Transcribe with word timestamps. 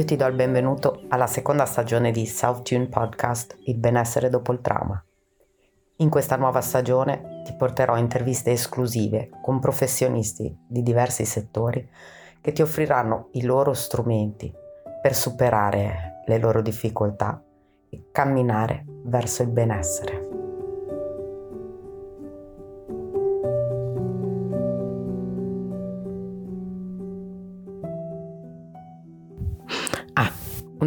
Io 0.00 0.06
ti 0.06 0.16
do 0.16 0.24
il 0.24 0.34
benvenuto 0.34 1.02
alla 1.08 1.26
seconda 1.26 1.66
stagione 1.66 2.10
di 2.10 2.24
Self 2.24 2.62
Tune 2.62 2.86
Podcast 2.86 3.58
Il 3.64 3.76
benessere 3.76 4.30
dopo 4.30 4.50
il 4.50 4.62
trauma. 4.62 5.04
In 5.96 6.08
questa 6.08 6.36
nuova 6.36 6.62
stagione 6.62 7.42
ti 7.44 7.54
porterò 7.54 7.98
interviste 7.98 8.50
esclusive 8.50 9.28
con 9.42 9.60
professionisti 9.60 10.56
di 10.66 10.82
diversi 10.82 11.26
settori 11.26 11.86
che 12.40 12.52
ti 12.52 12.62
offriranno 12.62 13.28
i 13.32 13.42
loro 13.42 13.74
strumenti 13.74 14.50
per 15.02 15.14
superare 15.14 16.22
le 16.24 16.38
loro 16.38 16.62
difficoltà 16.62 17.38
e 17.90 18.06
camminare 18.10 18.86
verso 19.04 19.42
il 19.42 19.50
benessere. 19.50 20.39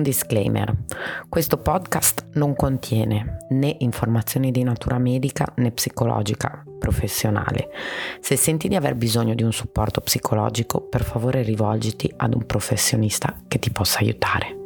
Disclaimer. 0.04 0.72
Questo 1.28 1.58
podcast 1.58 2.28
non 2.34 2.56
contiene 2.56 3.38
né 3.50 3.76
informazioni 3.80 4.52
di 4.52 4.64
natura 4.64 5.00
medica 5.00 5.52
né 5.56 5.72
psicologica 5.72 6.64
professionale. 6.78 7.70
Se 8.20 8.36
senti 8.36 8.68
di 8.68 8.76
aver 8.76 8.96
bisogno 8.96 9.34
di 9.34 9.44
un 9.44 9.54
supporto 9.54 10.02
psicologico, 10.02 10.82
per 10.82 11.04
favore 11.04 11.42
rivolgiti 11.42 12.14
ad 12.18 12.36
un 12.36 12.46
professionista 12.46 13.42
che 13.48 13.58
ti 13.58 13.72
possa 13.72 14.00
aiutare. 14.00 14.63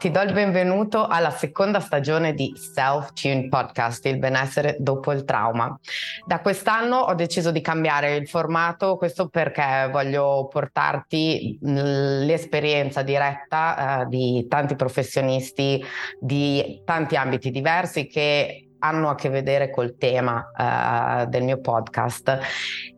Ti 0.00 0.10
do 0.10 0.22
il 0.22 0.32
benvenuto 0.32 1.06
alla 1.06 1.28
seconda 1.28 1.78
stagione 1.78 2.32
di 2.32 2.54
Self 2.56 3.12
Tune 3.12 3.48
Podcast, 3.48 4.06
il 4.06 4.18
benessere 4.18 4.76
dopo 4.78 5.12
il 5.12 5.24
trauma. 5.24 5.78
Da 6.24 6.40
quest'anno 6.40 6.96
ho 6.96 7.12
deciso 7.12 7.50
di 7.50 7.60
cambiare 7.60 8.16
il 8.16 8.26
formato, 8.26 8.96
questo 8.96 9.28
perché 9.28 9.90
voglio 9.92 10.48
portarti 10.50 11.58
l'esperienza 11.60 13.02
diretta 13.02 14.00
eh, 14.00 14.06
di 14.06 14.46
tanti 14.48 14.74
professionisti 14.74 15.84
di 16.18 16.80
tanti 16.86 17.16
ambiti 17.16 17.50
diversi 17.50 18.06
che 18.06 18.69
hanno 18.80 19.08
a 19.08 19.14
che 19.14 19.28
vedere 19.28 19.70
col 19.70 19.96
tema 19.96 20.50
uh, 20.56 21.28
del 21.28 21.42
mio 21.42 21.60
podcast. 21.60 22.38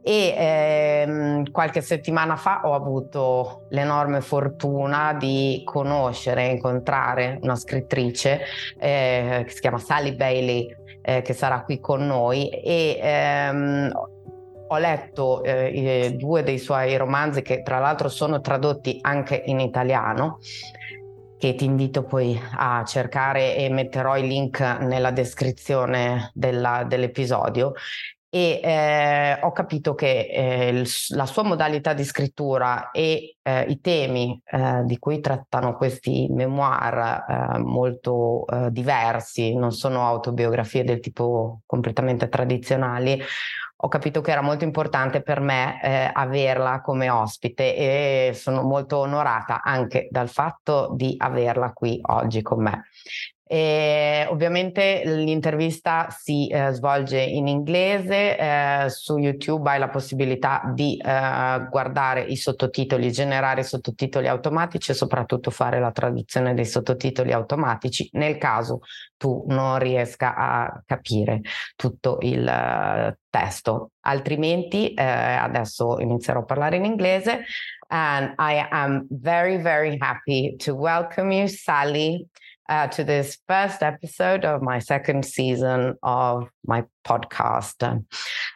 E 0.04 0.34
ehm, 0.36 1.50
qualche 1.52 1.80
settimana 1.80 2.34
fa 2.36 2.62
ho 2.64 2.74
avuto 2.74 3.66
l'enorme 3.70 4.20
fortuna 4.20 5.14
di 5.14 5.62
conoscere 5.64 6.48
e 6.48 6.52
incontrare 6.52 7.38
una 7.42 7.54
scrittrice 7.54 8.40
eh, 8.80 9.42
che 9.44 9.50
si 9.50 9.60
chiama 9.60 9.78
Sally 9.78 10.16
Bailey 10.16 10.74
eh, 11.02 11.22
che 11.22 11.32
sarà 11.34 11.62
qui 11.62 11.78
con 11.78 12.04
noi. 12.04 12.48
E 12.48 12.98
ehm, 13.00 13.92
ho 14.68 14.78
letto 14.78 15.44
eh, 15.44 16.14
due 16.16 16.42
dei 16.42 16.58
suoi 16.58 16.96
romanzi 16.96 17.42
che 17.42 17.62
tra 17.62 17.78
l'altro 17.78 18.08
sono 18.08 18.40
tradotti 18.40 18.98
anche 19.02 19.42
in 19.44 19.60
italiano 19.60 20.38
che 21.42 21.56
ti 21.56 21.64
invito 21.64 22.04
poi 22.04 22.40
a 22.54 22.84
cercare 22.84 23.56
e 23.56 23.68
metterò 23.68 24.16
i 24.16 24.24
link 24.28 24.60
nella 24.60 25.10
descrizione 25.10 26.30
della, 26.34 26.84
dell'episodio. 26.84 27.72
E 28.28 28.60
eh, 28.62 29.40
ho 29.42 29.50
capito 29.50 29.96
che 29.96 30.28
eh, 30.32 30.68
il, 30.68 30.88
la 31.08 31.26
sua 31.26 31.42
modalità 31.42 31.94
di 31.94 32.04
scrittura 32.04 32.92
e 32.92 33.38
eh, 33.42 33.62
i 33.62 33.80
temi 33.80 34.40
eh, 34.44 34.82
di 34.84 34.98
cui 34.98 35.18
trattano 35.18 35.76
questi 35.76 36.28
memoir 36.30 37.24
eh, 37.28 37.58
molto 37.58 38.46
eh, 38.46 38.70
diversi, 38.70 39.52
non 39.56 39.72
sono 39.72 40.06
autobiografie 40.06 40.84
del 40.84 41.00
tipo 41.00 41.62
completamente 41.66 42.28
tradizionali, 42.28 43.20
ho 43.84 43.88
capito 43.88 44.20
che 44.20 44.30
era 44.30 44.42
molto 44.42 44.62
importante 44.62 45.22
per 45.22 45.40
me 45.40 45.82
eh, 45.82 46.10
averla 46.12 46.80
come 46.80 47.10
ospite 47.10 47.74
e 47.74 48.32
sono 48.32 48.62
molto 48.62 48.98
onorata 48.98 49.60
anche 49.60 50.06
dal 50.08 50.28
fatto 50.28 50.92
di 50.94 51.14
averla 51.18 51.72
qui 51.72 51.98
oggi 52.00 52.42
con 52.42 52.62
me. 52.62 52.84
E 53.54 54.26
ovviamente 54.30 55.02
l'intervista 55.04 56.06
si 56.08 56.48
eh, 56.48 56.70
svolge 56.70 57.20
in 57.20 57.48
inglese, 57.48 58.38
eh, 58.38 58.86
su 58.88 59.18
YouTube 59.18 59.68
hai 59.68 59.78
la 59.78 59.90
possibilità 59.90 60.62
di 60.74 60.96
eh, 60.96 61.66
guardare 61.68 62.22
i 62.22 62.36
sottotitoli, 62.36 63.12
generare 63.12 63.62
sottotitoli 63.62 64.26
automatici 64.26 64.92
e 64.92 64.94
soprattutto 64.94 65.50
fare 65.50 65.80
la 65.80 65.92
traduzione 65.92 66.54
dei 66.54 66.64
sottotitoli 66.64 67.30
automatici 67.30 68.08
nel 68.12 68.38
caso 68.38 68.80
tu 69.18 69.44
non 69.48 69.78
riesca 69.78 70.34
a 70.34 70.82
capire 70.86 71.42
tutto 71.76 72.20
il 72.22 72.40
uh, 72.40 73.14
testo. 73.28 73.90
Altrimenti 74.00 74.94
eh, 74.94 75.02
adesso 75.02 76.00
inizierò 76.00 76.40
a 76.40 76.44
parlare 76.44 76.76
in 76.76 76.86
inglese 76.86 77.44
and 77.88 78.34
I 78.38 78.66
am 78.70 79.06
very 79.10 79.58
very 79.58 79.98
happy 80.00 80.56
to 80.56 80.72
welcome 80.72 81.30
you 81.36 81.46
Sally 81.46 82.26
uh, 82.72 82.86
to 82.86 83.04
this 83.04 83.36
first 83.46 83.82
episode 83.82 84.46
of 84.46 84.62
my 84.62 84.78
second 84.78 85.26
season 85.26 85.94
of 86.02 86.48
my 86.66 86.82
podcast. 87.04 88.06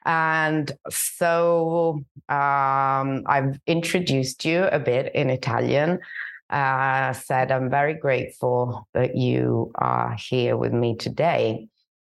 And 0.07 0.73
so 0.89 2.03
um, 2.31 3.25
I've 3.27 3.61
introduced 3.67 4.47
you 4.47 4.65
a 4.73 4.79
bit 4.79 5.15
in 5.15 5.29
Italian. 5.29 5.99
Uh, 6.49 7.13
said, 7.13 7.53
I'm 7.53 7.69
very 7.69 7.93
grateful 7.93 8.89
that 8.95 9.17
you 9.17 9.71
are 9.75 10.17
here 10.19 10.57
with 10.57 10.73
me 10.73 10.97
today. 10.97 11.69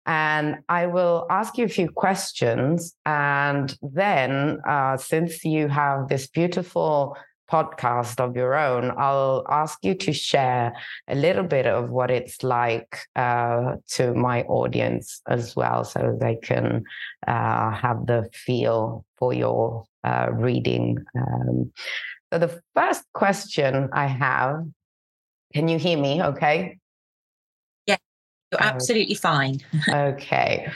And 0.05 0.57
I 0.69 0.85
will 0.85 1.25
ask 1.31 1.57
you 1.57 1.65
a 1.65 1.75
few 1.79 1.89
questions. 1.89 2.93
And 3.07 3.75
then, 3.81 4.59
uh, 4.67 4.97
since 4.97 5.43
you 5.43 5.67
have 5.67 6.09
this 6.09 6.27
beautiful 6.27 7.17
podcast 7.51 8.19
of 8.19 8.35
your 8.35 8.55
own, 8.55 8.91
I'll 8.97 9.45
ask 9.49 9.79
you 9.83 9.95
to 9.95 10.13
share 10.13 10.73
a 11.07 11.15
little 11.15 11.43
bit 11.43 11.65
of 11.65 11.89
what 11.89 12.11
it's 12.11 12.43
like 12.43 12.99
uh, 13.15 13.75
to 13.91 14.13
my 14.13 14.43
audience 14.43 15.21
as 15.27 15.55
well, 15.55 15.83
so 15.83 16.17
they 16.19 16.35
can 16.35 16.83
uh, 17.27 17.71
have 17.71 18.05
the 18.05 18.29
feel 18.33 19.05
for 19.17 19.33
your 19.33 19.85
uh, 20.03 20.27
reading. 20.31 20.97
Um, 21.17 21.71
so, 22.31 22.39
the 22.39 22.61
first 22.75 23.03
question 23.13 23.89
I 23.93 24.07
have 24.07 24.65
can 25.53 25.67
you 25.67 25.79
hear 25.79 25.97
me 25.97 26.21
okay? 26.21 26.77
Yeah, 27.85 27.97
you're 28.51 28.61
absolutely 28.61 29.15
fine. 29.15 29.61
okay. 29.89 30.71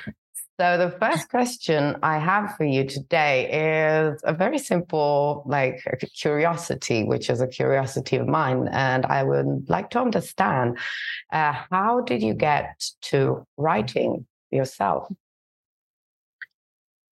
So 0.62 0.78
the 0.78 0.92
first 1.00 1.28
question 1.28 1.96
I 2.04 2.20
have 2.20 2.56
for 2.56 2.66
you 2.66 2.84
today 2.84 4.12
is 4.14 4.22
a 4.24 4.32
very 4.32 4.60
simple, 4.60 5.42
like 5.48 5.84
curiosity, 6.16 7.04
which 7.04 7.32
is 7.32 7.42
a 7.42 7.48
curiosity 7.48 8.18
of 8.18 8.28
mine, 8.28 8.70
and 8.72 9.04
I 9.08 9.24
would 9.24 9.68
like 9.70 9.90
to 9.90 10.00
understand 10.00 10.78
uh, 11.34 11.54
how 11.72 12.02
did 12.02 12.22
you 12.22 12.36
get 12.36 12.80
to 13.10 13.44
writing 13.58 14.28
yourself? 14.52 15.12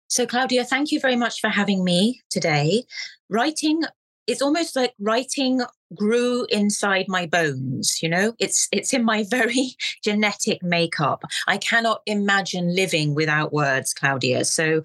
So, 0.10 0.26
Claudia, 0.26 0.66
thank 0.66 0.92
you 0.92 1.00
very 1.00 1.16
much 1.16 1.40
for 1.40 1.50
having 1.50 1.86
me 1.86 2.24
today. 2.30 2.84
Writing 3.30 3.84
it's 4.28 4.42
almost 4.42 4.76
like 4.76 4.94
writing 5.00 5.62
grew 5.96 6.46
inside 6.50 7.06
my 7.08 7.26
bones 7.26 8.00
you 8.02 8.10
know? 8.10 8.34
It's 8.40 8.68
it's 8.72 8.94
in 8.94 9.04
my 9.04 9.24
very 9.30 9.76
genetic 10.04 10.64
makeup. 10.64 11.24
I 11.48 11.58
cannot 11.58 12.02
imagine 12.06 12.76
living 12.76 13.16
without 13.16 13.54
words 13.54 13.94
claudia. 13.94 14.46
So 14.46 14.82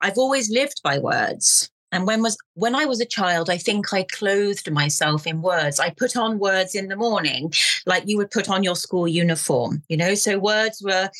i've 0.00 0.18
always 0.18 0.50
lived 0.50 0.82
by 0.82 0.98
words. 0.98 1.70
And 1.92 2.06
when 2.06 2.22
was 2.22 2.36
when 2.54 2.74
i 2.74 2.84
was 2.84 3.00
a 3.00 3.06
child 3.06 3.48
i 3.48 3.56
think 3.56 3.92
i 3.92 4.02
clothed 4.02 4.70
myself 4.70 5.26
in 5.26 5.40
words. 5.42 5.80
I 5.80 5.90
put 5.90 6.16
on 6.16 6.38
words 6.38 6.74
in 6.74 6.88
the 6.88 6.96
morning 6.96 7.52
like 7.86 8.04
you 8.06 8.16
would 8.18 8.30
put 8.30 8.50
on 8.50 8.62
your 8.62 8.76
school 8.76 9.08
uniform 9.08 9.82
you 9.88 9.96
know? 9.96 10.14
So 10.14 10.38
words 10.38 10.82
were 10.82 11.10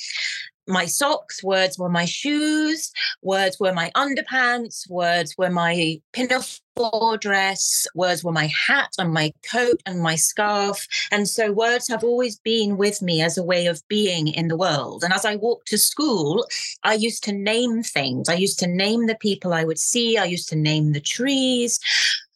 my 0.67 0.87
socks, 0.87 1.43
words 1.43 1.79
were 1.79 1.89
my 1.89 2.05
shoes, 2.05 2.93
words 3.23 3.59
were 3.61 3.73
my 3.73 3.91
underpants, 3.97 4.89
words 4.89 5.35
were 5.39 5.51
my 5.51 6.01
pinafore 6.13 7.17
dress, 7.19 7.87
words 7.95 8.23
were 8.25 8.33
my 8.33 8.47
hat 8.47 8.91
and 8.99 9.13
my 9.13 9.33
coat 9.51 9.81
and 9.87 10.01
my 10.01 10.17
scarf. 10.17 10.87
And 11.11 11.29
so 11.29 11.53
words 11.53 11.89
have 11.89 12.05
always 12.05 12.39
been 12.39 12.77
with 12.77 13.01
me 13.03 13.23
as 13.23 13.39
a 13.39 13.45
way 13.45 13.67
of 13.67 13.83
being 13.89 14.29
in 14.29 14.49
the 14.49 14.57
world. 14.57 15.05
And 15.05 15.13
as 15.13 15.25
I 15.25 15.37
walked 15.37 15.69
to 15.69 15.79
school, 15.79 16.47
I 16.83 16.95
used 16.95 17.25
to 17.25 17.33
name 17.33 17.83
things. 17.83 18.29
I 18.29 18.35
used 18.35 18.59
to 18.61 18.67
name 18.67 19.07
the 19.07 19.17
people 19.17 19.53
I 19.53 19.65
would 19.65 19.79
see, 19.79 20.19
I 20.19 20.25
used 20.25 20.49
to 20.51 20.57
name 20.57 20.93
the 20.93 21.01
trees. 21.01 21.81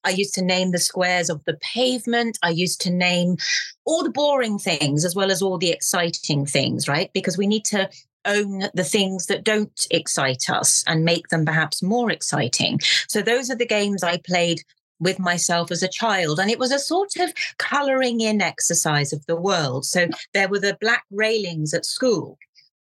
I 0.05 0.11
used 0.11 0.35
to 0.35 0.43
name 0.43 0.71
the 0.71 0.79
squares 0.79 1.29
of 1.29 1.45
the 1.45 1.59
pavement. 1.61 2.39
I 2.43 2.51
used 2.51 2.81
to 2.83 2.91
name 2.91 3.37
all 3.85 4.03
the 4.03 4.11
boring 4.11 4.59
things 4.59 5.05
as 5.05 5.15
well 5.15 5.31
as 5.31 5.43
all 5.43 5.59
the 5.59 5.71
exciting 5.71 6.47
things, 6.47 6.89
right? 6.89 7.11
Because 7.13 7.37
we 7.37 7.47
need 7.47 7.65
to 7.67 7.89
own 8.25 8.65
the 8.75 8.85
things 8.85 9.27
that 9.27 9.45
don't 9.45 9.87
excite 9.91 10.51
us 10.51 10.85
and 10.87 11.05
make 11.05 11.29
them 11.29 11.45
perhaps 11.45 11.83
more 11.83 12.11
exciting. 12.11 12.81
So 13.09 13.23
those 13.23 13.51
are 13.51 13.57
the 13.57 13.67
games 13.67 14.03
I 14.03 14.19
played 14.19 14.63
with 15.01 15.19
myself 15.19 15.71
as 15.71 15.83
a 15.83 15.89
child. 15.89 16.39
And 16.39 16.51
it 16.51 16.59
was 16.59 16.73
a 16.73 16.79
sort 16.79 17.17
of 17.17 17.33
colouring 17.59 18.21
in 18.21 18.43
exercise 18.43 19.13
of 19.13 19.25
the 19.27 19.41
world. 19.41 19.87
So 19.87 20.09
there 20.35 20.49
were 20.49 20.61
the 20.61 20.77
black 20.81 21.05
railings 21.11 21.75
at 21.75 21.87
school. 21.87 22.39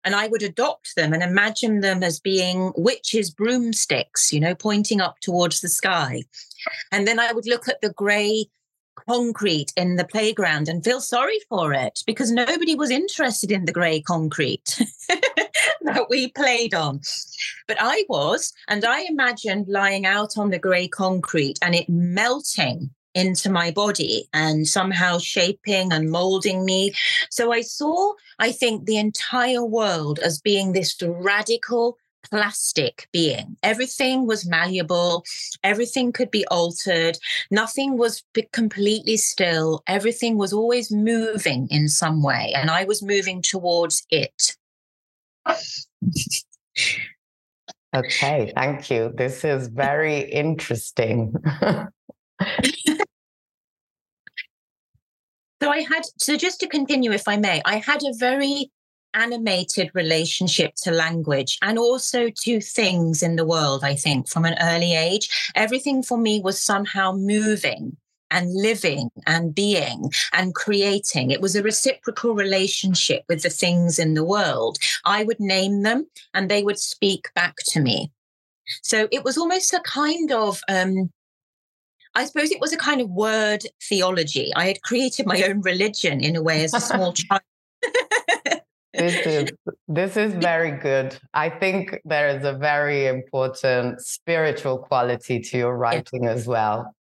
And 0.05 0.15
I 0.15 0.29
would 0.29 0.43
adopt 0.43 0.97
them 0.97 1.15
and 1.15 1.23
imagine 1.23 1.81
them 1.81 2.03
as 2.03 2.21
being 2.21 2.73
witches' 2.77 3.31
broomsticks, 3.31 4.33
you 4.33 4.39
know, 4.39 4.55
pointing 4.55 5.01
up 5.01 5.19
towards 5.21 5.61
the 5.61 5.69
sky. 5.69 6.25
And 6.93 7.09
then 7.09 7.19
I 7.19 7.33
would 7.33 7.47
look 7.47 7.69
at 7.69 7.81
the 7.81 7.93
grey 7.93 8.47
concrete 8.94 9.73
in 9.76 9.96
the 9.96 10.05
playground 10.05 10.69
and 10.69 10.85
feel 10.85 11.00
sorry 11.00 11.38
for 11.49 11.73
it 11.73 12.02
because 12.06 12.31
nobody 12.31 12.75
was 12.75 12.91
interested 12.91 13.50
in 13.50 13.64
the 13.64 13.73
grey 13.73 14.00
concrete 14.00 14.81
that 15.82 16.06
we 16.08 16.29
played 16.29 16.75
on. 16.75 17.00
But 17.69 17.76
I 17.81 18.05
was, 18.08 18.52
and 18.69 18.85
I 18.85 19.02
imagined 19.02 19.69
lying 19.69 20.06
out 20.06 20.37
on 20.38 20.50
the 20.50 20.58
grey 20.58 20.88
concrete 20.88 21.58
and 21.62 21.75
it 21.75 21.88
melting 21.88 22.91
into 23.14 23.49
my 23.49 23.70
body 23.70 24.29
and 24.32 24.67
somehow 24.67 25.19
shaping 25.19 25.93
and 25.93 26.11
molding 26.11 26.64
me. 26.64 26.93
So 27.31 27.52
I 27.52 27.61
saw, 27.61 28.14
I 28.38 28.52
think, 28.52 28.85
the 28.85 28.99
entire 28.99 29.64
world 29.64 30.19
as 30.19 30.41
being 30.41 30.73
this 30.73 31.00
radical 31.00 31.96
plastic 32.29 33.09
being. 33.12 33.56
Everything 33.62 34.26
was 34.26 34.47
malleable, 34.47 35.25
everything 35.62 36.12
could 36.12 36.31
be 36.31 36.47
altered, 36.47 37.19
nothing 37.50 37.97
was 37.97 38.23
completely 38.53 39.17
still, 39.17 39.82
everything 39.87 40.37
was 40.37 40.53
always 40.53 40.91
moving 40.91 41.69
in 41.71 41.88
some 41.88 42.23
way, 42.23 42.53
and 42.56 42.71
I 42.71 42.85
was 42.85 43.03
moving 43.03 43.43
towards 43.43 44.06
it. 44.11 44.56
okay, 47.94 48.53
thank 48.55 48.91
you. 48.91 49.12
This 49.15 49.44
is 49.44 49.69
very 49.69 50.20
interesting. 50.20 51.35
So 55.65 55.70
I 55.70 55.81
had, 55.81 56.03
so 56.19 56.37
just 56.37 56.61
to 56.61 56.67
continue, 56.67 57.11
if 57.11 57.27
I 57.27 57.38
may, 57.38 57.62
I 57.65 57.77
had 57.77 58.03
a 58.03 58.12
very 58.19 58.70
animated 59.15 59.91
relationship 59.95 60.75
to 60.83 60.91
language 60.91 61.59
and 61.63 61.79
also 61.79 62.29
to 62.43 62.61
things 62.61 63.23
in 63.23 63.37
the 63.37 63.47
world, 63.47 63.85
I 63.85 63.95
think, 63.95 64.29
from 64.29 64.45
an 64.45 64.57
early 64.61 64.95
age. 64.95 65.29
Everything 65.55 66.03
for 66.03 66.19
me 66.19 66.41
was 66.41 66.61
somehow 66.61 67.13
moving 67.13 67.97
and 68.31 68.53
living 68.53 69.11
and 69.27 69.55
being 69.55 70.11
and 70.33 70.55
creating. 70.55 71.31
It 71.31 71.41
was 71.41 71.55
a 71.55 71.63
reciprocal 71.63 72.35
relationship 72.35 73.23
with 73.29 73.43
the 73.43 73.51
things 73.51 73.99
in 73.99 74.15
the 74.15 74.25
world. 74.25 74.79
I 75.05 75.25
would 75.25 75.41
name 75.41 75.83
them 75.83 76.07
and 76.35 76.51
they 76.51 76.63
would 76.63 76.79
speak 76.79 77.29
back 77.35 77.57
to 77.69 77.81
me. 77.81 78.11
So 78.83 79.09
it 79.13 79.25
was 79.25 79.39
almost 79.39 79.73
a 79.73 79.81
kind 79.81 80.33
of 80.33 80.61
um, 80.69 81.11
I 82.17 82.25
suppose 82.25 82.51
it 82.51 82.61
was 82.61 82.73
a 82.73 82.77
kind 82.77 83.01
of 83.01 83.11
word 83.11 83.65
theology. 83.89 84.53
I 84.55 84.67
had 84.67 84.83
created 84.83 85.27
my 85.27 85.43
own 85.43 85.63
religion 85.63 86.21
in 86.21 86.37
a 86.37 86.43
way 86.43 86.63
as 86.65 86.73
a 86.73 86.81
small 86.93 87.13
child. 87.13 87.43
This 88.96 89.26
is 89.26 89.52
this 89.88 90.17
is 90.17 90.35
very 90.50 90.73
good. 90.73 91.17
I 91.32 91.50
think 91.50 92.00
there 92.05 92.29
is 92.29 92.44
a 92.44 92.52
very 92.52 93.06
important 93.06 94.00
spiritual 94.00 94.79
quality 94.79 95.41
to 95.41 95.58
your 95.58 95.76
writing 95.76 96.26
as 96.26 96.46
well. 96.46 96.94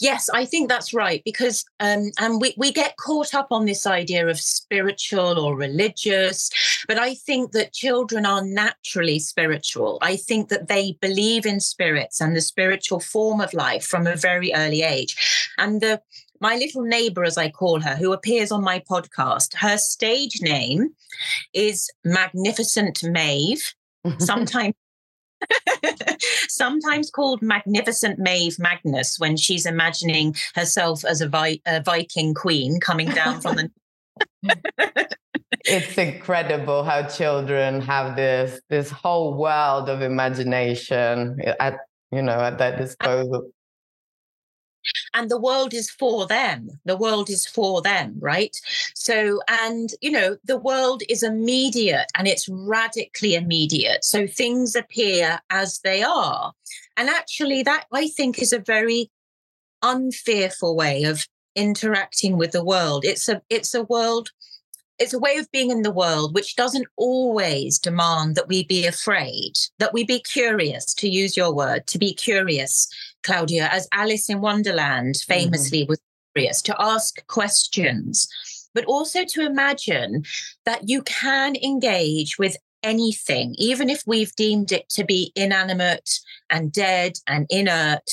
Yes, 0.00 0.30
I 0.30 0.44
think 0.44 0.68
that's 0.68 0.94
right 0.94 1.20
because 1.24 1.64
um, 1.80 2.10
and 2.18 2.40
we, 2.40 2.54
we 2.56 2.72
get 2.72 2.96
caught 2.96 3.34
up 3.34 3.48
on 3.50 3.66
this 3.66 3.86
idea 3.86 4.26
of 4.26 4.40
spiritual 4.40 5.38
or 5.38 5.56
religious, 5.56 6.50
but 6.86 6.98
I 6.98 7.14
think 7.14 7.52
that 7.52 7.72
children 7.72 8.24
are 8.24 8.44
naturally 8.44 9.18
spiritual. 9.18 9.98
I 10.00 10.16
think 10.16 10.48
that 10.48 10.68
they 10.68 10.96
believe 11.00 11.44
in 11.44 11.60
spirits 11.60 12.20
and 12.20 12.36
the 12.36 12.40
spiritual 12.40 13.00
form 13.00 13.40
of 13.40 13.52
life 13.52 13.84
from 13.84 14.06
a 14.06 14.16
very 14.16 14.54
early 14.54 14.82
age. 14.82 15.16
And 15.58 15.80
the 15.80 16.00
my 16.42 16.56
little 16.56 16.82
neighbor, 16.82 17.24
as 17.24 17.38
I 17.38 17.50
call 17.50 17.80
her, 17.80 17.94
who 17.94 18.12
appears 18.12 18.50
on 18.50 18.64
my 18.64 18.80
podcast, 18.80 19.54
her 19.54 19.78
stage 19.78 20.42
name 20.42 20.90
is 21.54 21.88
Magnificent 22.04 23.02
Maeve. 23.04 23.72
Sometimes 24.18 24.74
sometimes 26.48 27.10
called 27.10 27.42
Magnificent 27.42 28.18
Maeve 28.18 28.58
Magnus 28.60 29.18
when 29.18 29.36
she's 29.36 29.66
imagining 29.66 30.36
herself 30.54 31.04
as 31.04 31.20
a, 31.20 31.28
Vi- 31.28 31.60
a 31.66 31.82
Viking 31.82 32.32
queen 32.32 32.78
coming 32.78 33.08
down 33.08 33.40
from 33.40 33.56
the. 33.56 33.70
it's 35.64 35.98
incredible 35.98 36.84
how 36.84 37.02
children 37.08 37.80
have 37.80 38.14
this 38.14 38.60
this 38.68 38.88
whole 38.90 39.36
world 39.36 39.88
of 39.88 40.00
imagination 40.00 41.40
at 41.58 41.78
you 42.12 42.22
know 42.22 42.38
at 42.38 42.58
their 42.58 42.76
disposal 42.76 43.50
and 45.14 45.30
the 45.30 45.40
world 45.40 45.74
is 45.74 45.90
for 45.90 46.26
them. 46.26 46.68
The 46.84 46.96
world 46.96 47.28
is 47.30 47.46
for 47.46 47.82
them 47.82 48.16
right? 48.20 48.56
So 48.94 49.40
and 49.48 49.90
you 50.00 50.10
know 50.10 50.36
the 50.44 50.58
world 50.58 51.02
is 51.08 51.22
immediate 51.22 52.06
and 52.16 52.26
it's 52.26 52.48
radically 52.48 53.34
immediate. 53.34 54.04
So 54.04 54.26
things 54.26 54.74
appear 54.76 55.40
as 55.50 55.80
they 55.80 56.02
are. 56.02 56.52
And 56.96 57.08
actually 57.08 57.62
that 57.62 57.86
i 57.92 58.08
think 58.08 58.40
is 58.40 58.52
a 58.52 58.58
very 58.58 59.10
unfearful 59.82 60.76
way 60.76 61.04
of 61.04 61.26
interacting 61.54 62.36
with 62.36 62.52
the 62.52 62.64
world. 62.64 63.04
It's 63.04 63.28
a 63.28 63.42
it's 63.50 63.74
a 63.74 63.84
world 63.84 64.30
it's 64.98 65.14
a 65.14 65.18
way 65.18 65.36
of 65.36 65.50
being 65.50 65.70
in 65.70 65.82
the 65.82 65.90
world 65.90 66.34
which 66.34 66.54
doesn't 66.54 66.86
always 66.96 67.78
demand 67.78 68.36
that 68.36 68.46
we 68.46 68.64
be 68.64 68.86
afraid, 68.86 69.54
that 69.78 69.92
we 69.92 70.04
be 70.04 70.20
curious, 70.20 70.94
to 70.94 71.08
use 71.08 71.36
your 71.36 71.52
word, 71.52 71.86
to 71.88 71.98
be 71.98 72.14
curious, 72.14 72.88
Claudia, 73.22 73.68
as 73.68 73.88
Alice 73.92 74.28
in 74.28 74.40
Wonderland 74.40 75.14
mm-hmm. 75.14 75.32
famously 75.32 75.82
mm-hmm. 75.82 75.90
was 75.90 76.00
curious, 76.34 76.62
to 76.62 76.76
ask 76.78 77.26
questions, 77.26 78.28
but 78.74 78.84
also 78.86 79.24
to 79.24 79.44
imagine 79.44 80.24
that 80.64 80.88
you 80.88 81.02
can 81.02 81.56
engage 81.56 82.38
with 82.38 82.56
anything, 82.82 83.54
even 83.58 83.88
if 83.88 84.02
we've 84.06 84.34
deemed 84.34 84.72
it 84.72 84.88
to 84.90 85.04
be 85.04 85.32
inanimate 85.36 86.18
and 86.50 86.72
dead 86.72 87.14
and 87.26 87.46
inert. 87.50 88.08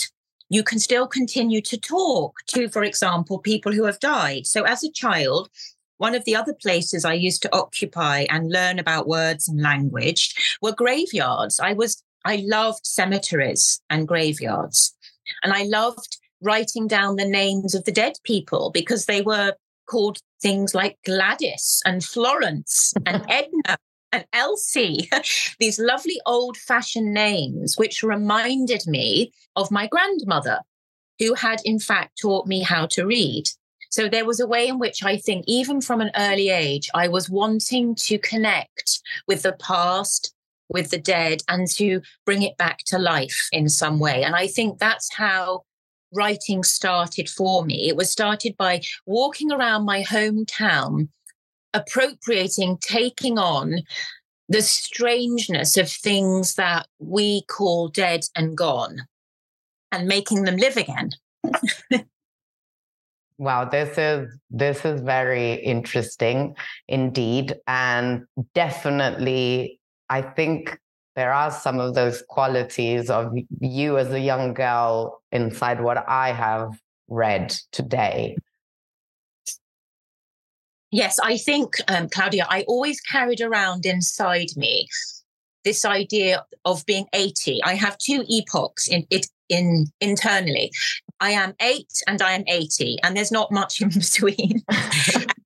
You 0.49 0.63
can 0.63 0.79
still 0.79 1.07
continue 1.07 1.61
to 1.61 1.77
talk 1.77 2.37
to, 2.47 2.69
for 2.69 2.83
example, 2.83 3.37
people 3.37 3.71
who 3.71 3.85
have 3.85 3.99
died. 3.99 4.47
So, 4.47 4.63
as 4.63 4.83
a 4.83 4.91
child, 4.91 5.49
one 5.97 6.15
of 6.15 6.25
the 6.25 6.35
other 6.35 6.53
places 6.53 7.05
I 7.05 7.13
used 7.13 7.41
to 7.43 7.55
occupy 7.55 8.25
and 8.29 8.51
learn 8.51 8.79
about 8.79 9.07
words 9.07 9.47
and 9.47 9.61
language 9.61 10.57
were 10.61 10.71
graveyards. 10.71 11.59
I 11.59 11.73
was 11.73 12.03
I 12.25 12.43
loved 12.45 12.85
cemeteries 12.85 13.81
and 13.89 14.07
graveyards. 14.07 14.95
And 15.43 15.53
I 15.53 15.63
loved 15.63 16.17
writing 16.41 16.87
down 16.87 17.15
the 17.15 17.25
names 17.25 17.75
of 17.75 17.83
the 17.85 17.91
dead 17.91 18.13
people 18.23 18.71
because 18.73 19.05
they 19.05 19.21
were 19.21 19.53
called 19.87 20.19
things 20.41 20.73
like 20.73 20.97
Gladys 21.05 21.81
and 21.85 22.03
Florence 22.03 22.93
and 23.05 23.25
Edna 23.29 23.77
and 24.11 24.25
Elsie, 24.33 25.09
these 25.59 25.79
lovely 25.79 26.19
old 26.25 26.57
fashioned 26.57 27.13
names, 27.13 27.77
which 27.77 28.03
reminded 28.03 28.83
me 28.87 29.31
of 29.55 29.71
my 29.71 29.87
grandmother, 29.87 30.61
who 31.19 31.33
had 31.33 31.61
in 31.65 31.79
fact 31.79 32.19
taught 32.19 32.47
me 32.47 32.61
how 32.61 32.85
to 32.87 33.05
read. 33.05 33.45
So 33.91 34.07
there 34.07 34.25
was 34.25 34.39
a 34.39 34.47
way 34.47 34.67
in 34.67 34.77
which 34.77 35.03
I 35.03 35.17
think, 35.17 35.45
even 35.47 35.81
from 35.81 35.99
an 35.99 36.11
early 36.15 36.49
age, 36.49 36.89
I 36.93 37.07
was 37.07 37.29
wanting 37.29 37.95
to 37.95 38.19
connect 38.19 39.01
with 39.27 39.41
the 39.41 39.53
past, 39.53 40.33
with 40.69 40.91
the 40.91 40.99
dead, 40.99 41.41
and 41.47 41.67
to 41.71 42.01
bring 42.25 42.43
it 42.43 42.57
back 42.57 42.79
to 42.87 42.97
life 42.97 43.49
in 43.51 43.67
some 43.69 43.99
way. 43.99 44.23
And 44.23 44.35
I 44.35 44.47
think 44.47 44.79
that's 44.79 45.13
how 45.13 45.63
writing 46.13 46.63
started 46.63 47.29
for 47.29 47.65
me. 47.65 47.87
It 47.87 47.95
was 47.95 48.11
started 48.11 48.55
by 48.57 48.81
walking 49.05 49.51
around 49.51 49.85
my 49.85 50.03
hometown, 50.03 51.09
appropriating, 51.73 52.77
taking 52.81 53.37
on 53.37 53.81
the 54.47 54.61
strangeness 54.61 55.77
of 55.77 55.89
things 55.89 56.55
that 56.55 56.87
we 56.97 57.43
call 57.43 57.87
dead 57.87 58.21
and 58.35 58.57
gone 58.57 59.05
and 59.91 60.07
making 60.07 60.43
them 60.43 60.57
live 60.57 60.77
again. 60.77 61.11
Wow, 63.39 63.63
this 63.63 63.97
is 63.97 64.37
this 64.49 64.83
is 64.83 64.99
very 64.99 65.53
interesting 65.53 66.57
indeed, 66.89 67.55
and 67.67 68.25
definitely, 68.53 69.78
I 70.09 70.21
think 70.21 70.79
there 71.15 71.33
are 71.33 71.51
some 71.51 71.79
of 71.79 71.95
those 71.95 72.23
qualities 72.29 73.09
of 73.09 73.33
you 73.59 73.97
as 73.97 74.11
a 74.11 74.19
young 74.19 74.53
girl 74.53 75.21
inside 75.31 75.81
what 75.81 76.07
I 76.07 76.31
have 76.31 76.79
read 77.07 77.49
today. 77.71 78.37
Yes, 80.91 81.19
I 81.19 81.37
think, 81.37 81.75
um, 81.87 82.09
Claudia, 82.09 82.47
I 82.49 82.63
always 82.67 82.99
carried 83.01 83.41
around 83.41 83.85
inside 83.85 84.47
me 84.55 84.87
this 85.63 85.85
idea 85.85 86.45
of 86.65 86.85
being 86.85 87.05
80. 87.13 87.61
I 87.63 87.75
have 87.75 87.97
two 87.97 88.23
epochs 88.27 88.87
in 88.87 89.05
it 89.09 89.27
in 89.49 89.87
internally. 89.99 90.71
I 91.19 91.31
am 91.31 91.53
eight 91.61 91.91
and 92.07 92.21
I 92.21 92.31
am 92.31 92.43
80, 92.47 92.97
and 93.03 93.15
there's 93.15 93.31
not 93.31 93.51
much 93.51 93.81
in 93.81 93.89
between. 93.99 94.63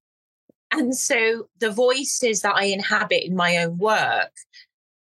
and 0.73 0.95
so 0.95 1.47
the 1.59 1.71
voices 1.71 2.41
that 2.41 2.55
I 2.55 2.65
inhabit 2.65 3.25
in 3.25 3.35
my 3.35 3.57
own 3.57 3.77
work 3.77 4.31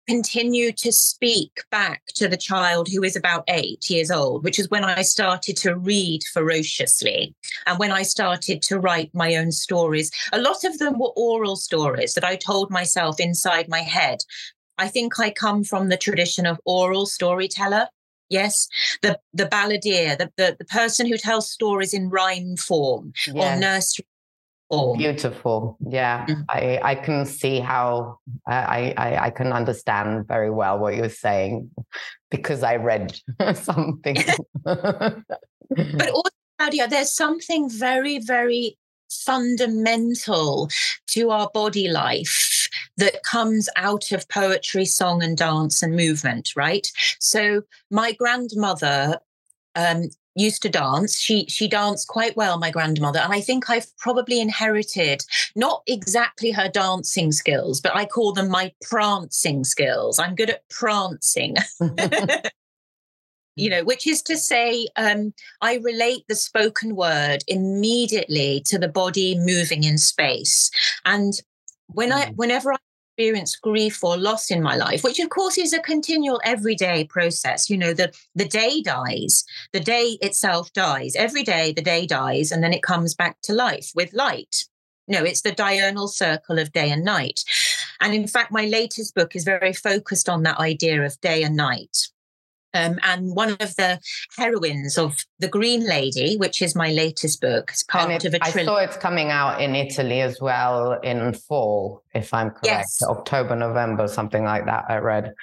continue 0.07 0.71
to 0.73 0.91
speak 0.91 1.63
back 1.71 2.03
to 2.15 2.27
the 2.27 2.37
child 2.37 2.87
who 2.89 3.03
is 3.03 3.15
about 3.15 3.45
eight 3.47 3.89
years 3.89 4.11
old, 4.11 4.43
which 4.43 4.59
is 4.59 4.69
when 4.69 4.83
I 4.83 5.01
started 5.01 5.55
to 5.57 5.75
read 5.75 6.21
ferociously 6.33 7.33
and 7.65 7.79
when 7.79 7.91
I 7.91 8.03
started 8.03 8.61
to 8.63 8.79
write 8.79 9.11
my 9.13 9.35
own 9.35 9.51
stories. 9.51 10.11
A 10.33 10.41
lot 10.41 10.63
of 10.63 10.77
them 10.79 10.99
were 10.99 11.13
oral 11.15 11.55
stories 11.55 12.13
that 12.13 12.23
I 12.23 12.35
told 12.35 12.69
myself 12.69 13.19
inside 13.19 13.69
my 13.69 13.81
head. 13.81 14.19
I 14.77 14.87
think 14.89 15.19
I 15.19 15.29
come 15.29 15.63
from 15.63 15.89
the 15.89 15.97
tradition 15.97 16.45
of 16.45 16.59
oral 16.65 17.05
storyteller. 17.05 17.87
Yes, 18.29 18.67
the 19.01 19.19
the 19.33 19.45
balladeer, 19.45 20.17
the, 20.17 20.31
the, 20.37 20.55
the 20.57 20.65
person 20.65 21.05
who 21.05 21.17
tells 21.17 21.51
stories 21.51 21.93
in 21.93 22.09
rhyme 22.09 22.57
form 22.57 23.13
or 23.35 23.55
nursery 23.55 24.05
form. 24.69 24.97
Beautiful. 24.97 25.77
Yeah, 25.87 26.25
mm-hmm. 26.25 26.41
I, 26.49 26.79
I 26.83 26.95
can 26.95 27.25
see 27.25 27.59
how 27.59 28.19
I, 28.47 28.93
I, 28.97 29.25
I 29.25 29.29
can 29.29 29.53
understand 29.53 30.27
very 30.27 30.49
well 30.49 30.79
what 30.79 30.95
you're 30.95 31.09
saying 31.09 31.71
because 32.29 32.63
I 32.63 32.77
read 32.77 33.19
something. 33.55 34.17
but 34.63 35.23
also, 35.77 36.29
Claudia, 36.59 36.87
there's 36.87 37.11
something 37.11 37.69
very, 37.69 38.19
very 38.19 38.77
fundamental 39.09 40.69
to 41.07 41.29
our 41.29 41.49
body 41.53 41.87
life 41.87 42.67
that 42.97 43.23
comes 43.23 43.69
out 43.75 44.11
of 44.11 44.27
poetry, 44.29 44.85
song, 44.85 45.23
and 45.23 45.37
dance 45.37 45.83
and 45.83 45.95
movement, 45.95 46.51
right? 46.55 46.91
So, 47.19 47.63
my 47.91 48.13
grandmother 48.13 49.19
um, 49.75 50.09
used 50.35 50.61
to 50.63 50.69
dance. 50.69 51.19
She 51.19 51.45
she 51.47 51.67
danced 51.67 52.07
quite 52.07 52.35
well, 52.35 52.57
my 52.57 52.71
grandmother, 52.71 53.19
and 53.19 53.33
I 53.33 53.41
think 53.41 53.69
I've 53.69 53.95
probably 53.97 54.39
inherited 54.39 55.21
not 55.55 55.83
exactly 55.87 56.51
her 56.51 56.69
dancing 56.69 57.31
skills, 57.31 57.81
but 57.81 57.95
I 57.95 58.05
call 58.05 58.33
them 58.33 58.49
my 58.49 58.73
prancing 58.81 59.63
skills. 59.63 60.19
I'm 60.19 60.35
good 60.35 60.49
at 60.49 60.67
prancing. 60.69 61.55
you 63.55 63.69
know, 63.69 63.83
which 63.83 64.07
is 64.07 64.21
to 64.23 64.37
say, 64.37 64.87
um, 64.95 65.33
I 65.61 65.75
relate 65.75 66.23
the 66.27 66.35
spoken 66.35 66.95
word 66.95 67.43
immediately 67.47 68.63
to 68.65 68.79
the 68.79 68.87
body 68.87 69.37
moving 69.37 69.83
in 69.83 69.97
space. 69.97 70.71
And 71.05 71.33
when 71.87 72.09
mm. 72.09 72.13
I, 72.13 72.31
whenever 72.35 72.73
I 72.73 72.77
experienced 73.13 73.61
grief 73.61 74.03
or 74.03 74.17
loss 74.17 74.49
in 74.49 74.63
my 74.63 74.75
life, 74.75 75.03
which 75.03 75.19
of 75.19 75.29
course 75.29 75.57
is 75.57 75.71
a 75.71 75.79
continual 75.79 76.41
everyday 76.43 77.03
process. 77.03 77.69
You 77.69 77.77
know, 77.77 77.93
the, 77.93 78.11
the 78.33 78.47
day 78.47 78.81
dies, 78.81 79.43
the 79.71 79.79
day 79.79 80.17
itself 80.21 80.73
dies. 80.73 81.15
Every 81.15 81.43
day 81.43 81.73
the 81.73 81.81
day 81.81 82.07
dies 82.07 82.51
and 82.51 82.63
then 82.63 82.73
it 82.73 82.81
comes 82.81 83.13
back 83.13 83.37
to 83.43 83.53
life 83.53 83.91
with 83.93 84.13
light. 84.13 84.65
No, 85.07 85.23
it's 85.23 85.41
the 85.41 85.51
diurnal 85.51 86.07
circle 86.07 86.57
of 86.57 86.71
day 86.71 86.89
and 86.89 87.05
night. 87.05 87.41
And 88.01 88.15
in 88.15 88.25
fact, 88.25 88.51
my 88.51 88.65
latest 88.65 89.13
book 89.13 89.35
is 89.35 89.43
very 89.43 89.73
focused 89.73 90.27
on 90.27 90.41
that 90.43 90.59
idea 90.59 91.03
of 91.03 91.19
day 91.21 91.43
and 91.43 91.55
night. 91.55 92.07
Um, 92.73 92.99
and 93.03 93.35
one 93.35 93.51
of 93.59 93.75
the 93.75 93.99
heroines 94.37 94.97
of 94.97 95.25
The 95.39 95.47
Green 95.47 95.87
Lady, 95.87 96.37
which 96.37 96.61
is 96.61 96.75
my 96.75 96.91
latest 96.91 97.41
book, 97.41 97.71
is 97.71 97.83
part 97.83 98.09
it, 98.11 98.25
of 98.25 98.33
a 98.33 98.39
trilogy. 98.39 98.61
I 98.61 98.65
saw 98.65 98.77
it's 98.77 98.97
coming 98.97 99.29
out 99.29 99.61
in 99.61 99.75
Italy 99.75 100.21
as 100.21 100.41
well 100.41 100.93
in 101.01 101.33
fall, 101.33 102.03
if 102.13 102.33
I'm 102.33 102.49
correct. 102.49 102.65
Yes. 102.65 103.03
October, 103.03 103.55
November, 103.55 104.07
something 104.07 104.43
like 104.43 104.65
that, 104.65 104.85
I 104.89 104.97
read. 104.97 105.33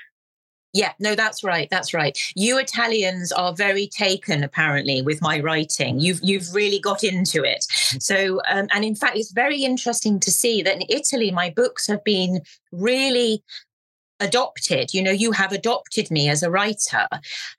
Yeah, 0.72 0.92
no, 1.00 1.16
that's 1.16 1.42
right. 1.42 1.68
That's 1.68 1.92
right. 1.92 2.16
You 2.37 2.58
Italians 2.58 3.32
are 3.32 3.52
very 3.52 3.88
taken, 3.88 4.44
apparently, 4.44 5.02
with 5.02 5.20
my 5.20 5.40
writing. 5.40 5.99
You've 5.99 6.20
you've 6.22 6.54
really 6.54 6.78
got 6.78 7.02
into 7.02 7.42
it. 7.42 7.64
So, 7.99 8.40
um, 8.49 8.68
and 8.72 8.84
in 8.84 8.94
fact, 8.94 9.16
it's 9.16 9.32
very 9.32 9.64
interesting 9.64 10.20
to 10.20 10.30
see 10.30 10.62
that 10.62 10.76
in 10.76 10.87
Italy, 10.88 11.32
my 11.32 11.50
books 11.50 11.88
have 11.88 12.04
been 12.04 12.42
really 12.70 13.42
adopted. 14.20 14.92
You 14.94 15.02
know 15.02 15.10
you 15.10 15.32
have 15.32 15.52
adopted 15.52 16.10
me 16.10 16.28
as 16.28 16.42
a 16.42 16.50
writer. 16.50 17.08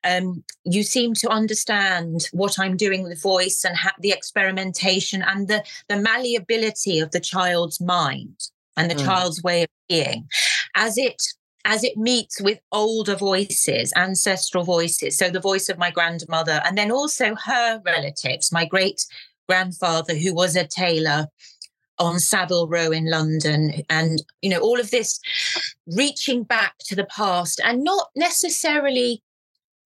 Um, 0.03 0.43
you 0.63 0.83
seem 0.83 1.13
to 1.15 1.29
understand 1.29 2.29
what 2.31 2.59
i'm 2.59 2.77
doing 2.77 3.03
with 3.03 3.21
voice 3.21 3.63
and 3.65 3.75
ha- 3.75 3.95
the 3.99 4.11
experimentation 4.11 5.21
and 5.21 5.47
the 5.47 5.63
the 5.89 5.97
malleability 5.97 6.99
of 6.99 7.11
the 7.11 7.19
child's 7.19 7.81
mind 7.81 8.37
and 8.77 8.89
the 8.89 8.95
mm. 8.95 9.05
child's 9.05 9.43
way 9.43 9.63
of 9.63 9.69
being. 9.89 10.27
As 10.75 10.97
it 10.97 11.21
as 11.65 11.83
it 11.83 11.97
meets 11.97 12.41
with 12.41 12.59
older 12.71 13.15
voices 13.15 13.93
ancestral 13.95 14.63
voices 14.63 15.17
so 15.17 15.29
the 15.29 15.39
voice 15.39 15.69
of 15.69 15.77
my 15.77 15.91
grandmother 15.91 16.59
and 16.65 16.75
then 16.75 16.91
also 16.91 17.35
her 17.35 17.79
relatives 17.85 18.51
my 18.51 18.65
great 18.65 19.05
grandfather 19.47 20.15
who 20.15 20.33
was 20.33 20.55
a 20.55 20.65
tailor 20.65 21.27
on 22.01 22.19
Savile 22.19 22.67
Row 22.67 22.91
in 22.91 23.09
London, 23.09 23.83
and 23.89 24.23
you 24.41 24.49
know 24.49 24.59
all 24.59 24.79
of 24.79 24.91
this 24.91 25.19
reaching 25.87 26.43
back 26.43 26.75
to 26.85 26.95
the 26.95 27.05
past 27.05 27.61
and 27.63 27.83
not 27.83 28.09
necessarily 28.15 29.23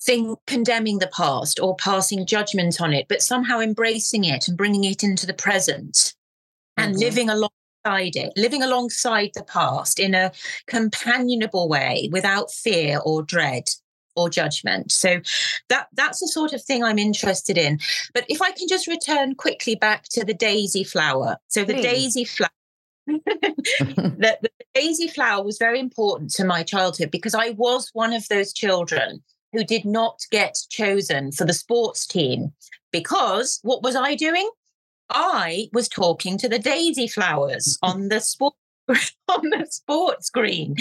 thing 0.02 0.36
condemning 0.48 1.00
the 1.00 1.12
past 1.16 1.60
or 1.60 1.76
passing 1.76 2.26
judgment 2.26 2.80
on 2.80 2.94
it, 2.94 3.08
but 3.08 3.22
somehow 3.22 3.60
embracing 3.60 4.24
it 4.24 4.48
and 4.48 4.58
bringing 4.58 4.84
it 4.84 5.04
into 5.04 5.26
the 5.26 5.34
present 5.34 6.14
and 6.78 6.94
mm-hmm. 6.94 7.02
living 7.02 7.30
alongside 7.30 8.16
it, 8.16 8.32
living 8.36 8.62
alongside 8.64 9.32
the 9.34 9.44
past 9.44 10.00
in 10.00 10.14
a 10.14 10.32
companionable 10.68 11.68
way 11.68 12.10
without 12.12 12.52
fear 12.52 13.00
or 13.06 13.24
dread 13.24 13.64
or 14.16 14.30
judgment. 14.30 14.92
So 14.92 15.22
that 15.70 15.88
that's 15.94 16.20
the 16.20 16.28
sort 16.28 16.54
of 16.54 16.64
thing 16.64 16.84
I'm 16.84 17.00
interested 17.00 17.58
in. 17.58 17.80
But 18.14 18.26
if 18.30 18.42
I 18.42 18.52
can 18.52 18.68
just 18.68 18.88
return 18.88 19.36
quickly 19.36 19.76
back 19.76 20.04
to 20.12 20.24
the 20.24 20.34
daisy 20.34 20.84
flower. 20.84 21.38
So 21.48 21.64
the 21.64 21.74
Please. 21.74 21.84
daisy 21.84 22.26
flower 22.26 22.50
the, 23.08 24.38
the 24.42 24.50
daisy 24.74 25.08
flower 25.08 25.44
was 25.44 25.60
very 25.60 25.80
important 25.80 26.32
to 26.32 26.44
my 26.44 26.64
childhood 26.64 27.12
because 27.12 27.36
I 27.36 27.52
was 27.52 27.90
one 27.94 28.14
of 28.14 28.28
those 28.30 28.52
children 28.52 29.24
who 29.54 29.64
did 29.64 29.86
not 29.86 30.20
get 30.32 30.58
chosen 30.70 31.32
for 31.32 31.46
the 31.46 31.54
sports 31.54 32.08
team 32.08 32.52
because 32.92 33.60
what 33.62 33.84
was 33.84 33.96
I 33.96 34.16
doing? 34.16 34.50
I 35.10 35.68
was 35.72 35.88
talking 35.88 36.38
to 36.40 36.50
the 36.50 36.60
daisy 36.60 37.08
flowers 37.08 37.78
on 37.84 38.10
the 38.10 38.20
sport 38.20 38.56
on 39.30 39.50
the 39.50 39.66
sports 39.70 40.30
green. 40.30 40.76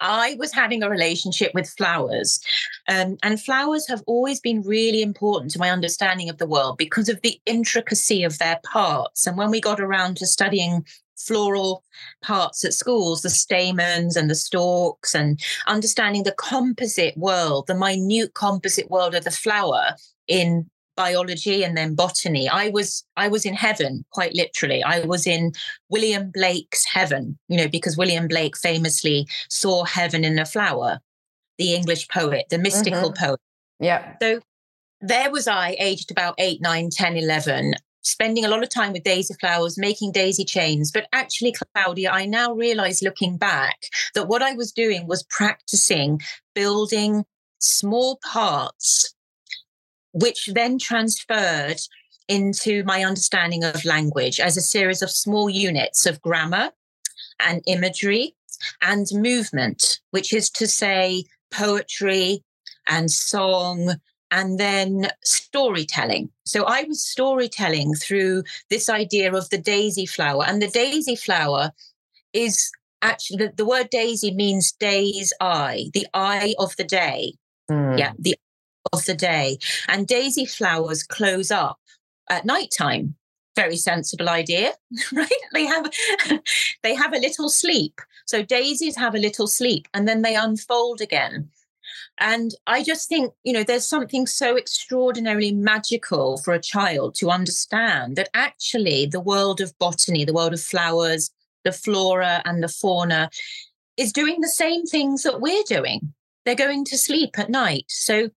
I 0.00 0.36
was 0.38 0.52
having 0.52 0.82
a 0.82 0.90
relationship 0.90 1.52
with 1.54 1.68
flowers. 1.70 2.40
Um, 2.88 3.16
and 3.22 3.40
flowers 3.40 3.88
have 3.88 4.02
always 4.06 4.40
been 4.40 4.62
really 4.62 5.02
important 5.02 5.52
to 5.52 5.58
my 5.58 5.70
understanding 5.70 6.28
of 6.28 6.38
the 6.38 6.46
world 6.46 6.76
because 6.78 7.08
of 7.08 7.20
the 7.22 7.40
intricacy 7.46 8.24
of 8.24 8.38
their 8.38 8.60
parts. 8.70 9.26
And 9.26 9.36
when 9.36 9.50
we 9.50 9.60
got 9.60 9.80
around 9.80 10.18
to 10.18 10.26
studying 10.26 10.84
floral 11.16 11.82
parts 12.22 12.64
at 12.64 12.74
schools, 12.74 13.22
the 13.22 13.30
stamens 13.30 14.16
and 14.16 14.30
the 14.30 14.34
stalks, 14.34 15.14
and 15.14 15.40
understanding 15.66 16.22
the 16.22 16.32
composite 16.32 17.16
world, 17.16 17.66
the 17.66 17.74
minute 17.74 18.34
composite 18.34 18.90
world 18.90 19.14
of 19.14 19.24
the 19.24 19.30
flower 19.30 19.94
in 20.28 20.68
biology 20.98 21.62
and 21.62 21.76
then 21.76 21.94
botany. 21.94 22.48
I 22.48 22.68
was 22.70 23.04
i 23.16 23.28
was 23.28 23.46
in 23.46 23.54
heaven 23.54 24.04
quite 24.10 24.34
literally. 24.34 24.82
I 24.82 25.00
was 25.12 25.26
in 25.26 25.52
william 25.88 26.30
blake's 26.30 26.84
heaven 26.84 27.38
you 27.48 27.56
know 27.56 27.68
because 27.68 27.96
william 27.96 28.26
blake 28.28 28.56
famously 28.56 29.26
saw 29.48 29.84
heaven 29.84 30.24
in 30.24 30.38
a 30.38 30.44
flower 30.44 30.98
the 31.56 31.74
english 31.74 32.08
poet 32.08 32.46
the 32.50 32.58
mystical 32.58 33.12
mm-hmm. 33.12 33.24
poet. 33.24 33.40
Yeah. 33.80 34.16
So 34.20 34.40
there 35.00 35.30
was 35.30 35.46
i 35.46 35.76
aged 35.78 36.10
about 36.10 36.34
8 36.38 36.60
9 36.60 36.90
10 36.90 37.16
11 37.16 37.74
spending 38.02 38.44
a 38.44 38.48
lot 38.48 38.64
of 38.64 38.70
time 38.70 38.92
with 38.92 39.04
daisy 39.04 39.34
flowers 39.40 39.76
making 39.76 40.12
daisy 40.12 40.44
chains. 40.44 40.90
But 40.90 41.06
actually 41.12 41.54
claudia 41.60 42.10
i 42.10 42.26
now 42.26 42.52
realize 42.52 43.02
looking 43.02 43.36
back 43.36 43.78
that 44.14 44.26
what 44.26 44.42
i 44.42 44.52
was 44.54 44.72
doing 44.72 45.06
was 45.06 45.22
practicing 45.38 46.20
building 46.54 47.24
small 47.60 48.18
parts 48.32 49.14
which 50.20 50.50
then 50.52 50.78
transferred 50.78 51.80
into 52.28 52.84
my 52.84 53.04
understanding 53.04 53.64
of 53.64 53.84
language 53.84 54.38
as 54.38 54.56
a 54.56 54.62
series 54.62 55.02
of 55.02 55.10
small 55.10 55.48
units 55.48 56.06
of 56.06 56.20
grammar 56.20 56.70
and 57.40 57.62
imagery 57.66 58.34
and 58.82 59.06
movement, 59.12 60.00
which 60.10 60.32
is 60.32 60.50
to 60.50 60.66
say, 60.66 61.24
poetry 61.50 62.42
and 62.88 63.10
song 63.10 63.94
and 64.30 64.60
then 64.60 65.08
storytelling. 65.24 66.30
So 66.44 66.64
I 66.64 66.82
was 66.82 67.02
storytelling 67.02 67.94
through 67.94 68.42
this 68.68 68.88
idea 68.90 69.32
of 69.32 69.48
the 69.48 69.58
daisy 69.58 70.04
flower. 70.06 70.44
And 70.46 70.60
the 70.60 70.68
daisy 70.68 71.16
flower 71.16 71.72
is 72.34 72.70
actually 73.00 73.46
the, 73.46 73.52
the 73.56 73.64
word 73.64 73.88
daisy 73.90 74.34
means 74.34 74.72
day's 74.72 75.32
eye, 75.40 75.90
the 75.94 76.06
eye 76.12 76.54
of 76.58 76.76
the 76.76 76.84
day. 76.84 77.34
Mm. 77.70 77.98
Yeah, 77.98 78.12
the 78.18 78.36
of 78.92 79.04
the 79.04 79.14
day. 79.14 79.58
And 79.88 80.06
daisy 80.06 80.46
flowers 80.46 81.02
close 81.02 81.50
up 81.50 81.78
at 82.28 82.44
night 82.44 82.72
time. 82.76 83.14
Very 83.56 83.76
sensible 83.76 84.28
idea, 84.28 84.74
right? 85.12 85.28
They 85.52 85.66
have 85.66 85.90
they 86.82 86.94
have 86.94 87.12
a 87.12 87.18
little 87.18 87.48
sleep. 87.48 88.00
So 88.26 88.42
daisies 88.42 88.96
have 88.96 89.14
a 89.14 89.18
little 89.18 89.46
sleep 89.46 89.88
and 89.94 90.06
then 90.06 90.22
they 90.22 90.36
unfold 90.36 91.00
again. 91.00 91.50
And 92.20 92.52
I 92.66 92.82
just 92.82 93.08
think, 93.08 93.32
you 93.44 93.52
know, 93.52 93.62
there's 93.62 93.88
something 93.88 94.26
so 94.26 94.56
extraordinarily 94.56 95.52
magical 95.52 96.38
for 96.38 96.52
a 96.52 96.60
child 96.60 97.14
to 97.16 97.30
understand 97.30 98.16
that 98.16 98.28
actually 98.34 99.06
the 99.06 99.20
world 99.20 99.60
of 99.60 99.78
botany, 99.78 100.24
the 100.24 100.32
world 100.32 100.52
of 100.52 100.60
flowers, 100.60 101.30
the 101.64 101.72
flora 101.72 102.42
and 102.44 102.62
the 102.62 102.68
fauna 102.68 103.30
is 103.96 104.12
doing 104.12 104.40
the 104.40 104.48
same 104.48 104.84
things 104.84 105.22
that 105.22 105.40
we're 105.40 105.62
doing. 105.66 106.12
They're 106.44 106.54
going 106.54 106.84
to 106.86 106.98
sleep 106.98 107.38
at 107.38 107.50
night. 107.50 107.84
So 107.88 108.30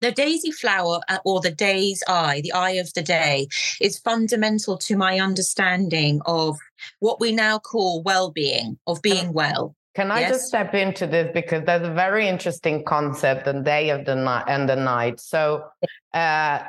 the 0.00 0.12
daisy 0.12 0.50
flower 0.50 1.00
uh, 1.08 1.18
or 1.24 1.40
the 1.40 1.50
day's 1.50 2.02
eye, 2.08 2.40
the 2.42 2.52
eye 2.52 2.72
of 2.72 2.92
the 2.94 3.02
day, 3.02 3.48
is 3.80 3.98
fundamental 3.98 4.76
to 4.78 4.96
my 4.96 5.18
understanding 5.18 6.20
of 6.26 6.58
what 7.00 7.20
we 7.20 7.32
now 7.32 7.58
call 7.58 8.02
well 8.02 8.30
being, 8.30 8.78
of 8.86 9.00
being 9.02 9.32
well. 9.32 9.74
Can 9.96 10.10
I 10.10 10.20
yes. 10.20 10.32
just 10.32 10.48
step 10.48 10.74
into 10.74 11.06
this 11.06 11.30
because 11.32 11.64
there's 11.64 11.88
a 11.88 11.92
very 11.92 12.28
interesting 12.28 12.84
concept, 12.84 13.46
the 13.46 13.54
day 13.54 13.88
of 13.88 14.04
the 14.04 14.14
night 14.14 14.44
and 14.46 14.68
the 14.68 14.76
night. 14.76 15.20
So, 15.20 15.64
uh, 16.12 16.62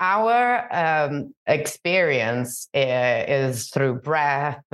our 0.00 0.68
um, 0.74 1.32
experience 1.46 2.68
uh, 2.74 3.24
is 3.28 3.70
through 3.70 4.00
breath. 4.00 4.64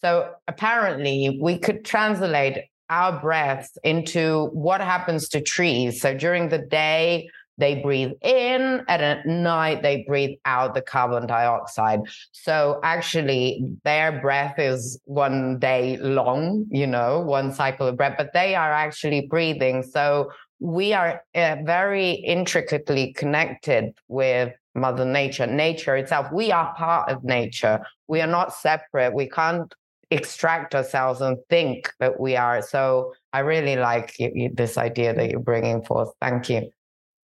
So, 0.00 0.32
apparently, 0.48 1.38
we 1.42 1.58
could 1.58 1.84
translate 1.84 2.56
our 2.88 3.20
breath 3.20 3.70
into 3.84 4.46
what 4.54 4.80
happens 4.80 5.28
to 5.30 5.42
trees. 5.42 6.00
So, 6.00 6.16
during 6.16 6.48
the 6.48 6.58
day, 6.58 7.28
they 7.62 7.76
breathe 7.76 8.10
in 8.22 8.82
and 8.88 9.02
at 9.02 9.24
night 9.24 9.82
they 9.82 10.04
breathe 10.08 10.36
out 10.44 10.74
the 10.74 10.82
carbon 10.82 11.28
dioxide. 11.28 12.00
So 12.32 12.80
actually 12.82 13.64
their 13.84 14.20
breath 14.20 14.58
is 14.58 15.00
one 15.04 15.60
day 15.60 15.96
long 15.98 16.66
you 16.70 16.88
know 16.88 17.20
one 17.20 17.52
cycle 17.52 17.86
of 17.86 17.96
breath 17.96 18.16
but 18.18 18.32
they 18.34 18.56
are 18.56 18.72
actually 18.72 19.28
breathing. 19.28 19.84
So 19.84 20.32
we 20.58 20.92
are 20.92 21.22
uh, 21.36 21.56
very 21.64 22.10
intricately 22.10 23.12
connected 23.12 23.92
with 24.08 24.52
mother 24.74 25.04
nature. 25.04 25.46
Nature 25.46 25.96
itself 25.96 26.32
we 26.32 26.50
are 26.50 26.74
part 26.74 27.10
of 27.10 27.22
nature. 27.22 27.86
We 28.08 28.20
are 28.22 28.32
not 28.38 28.52
separate. 28.52 29.14
We 29.14 29.28
can't 29.28 29.72
extract 30.10 30.74
ourselves 30.74 31.20
and 31.20 31.38
think 31.48 31.92
that 32.00 32.18
we 32.18 32.34
are. 32.36 32.60
So 32.60 33.14
i 33.32 33.38
really 33.38 33.76
like 33.76 34.16
this 34.52 34.76
idea 34.76 35.14
that 35.14 35.30
you're 35.30 35.48
bringing 35.52 35.84
forth. 35.84 36.10
Thank 36.20 36.50
you 36.50 36.72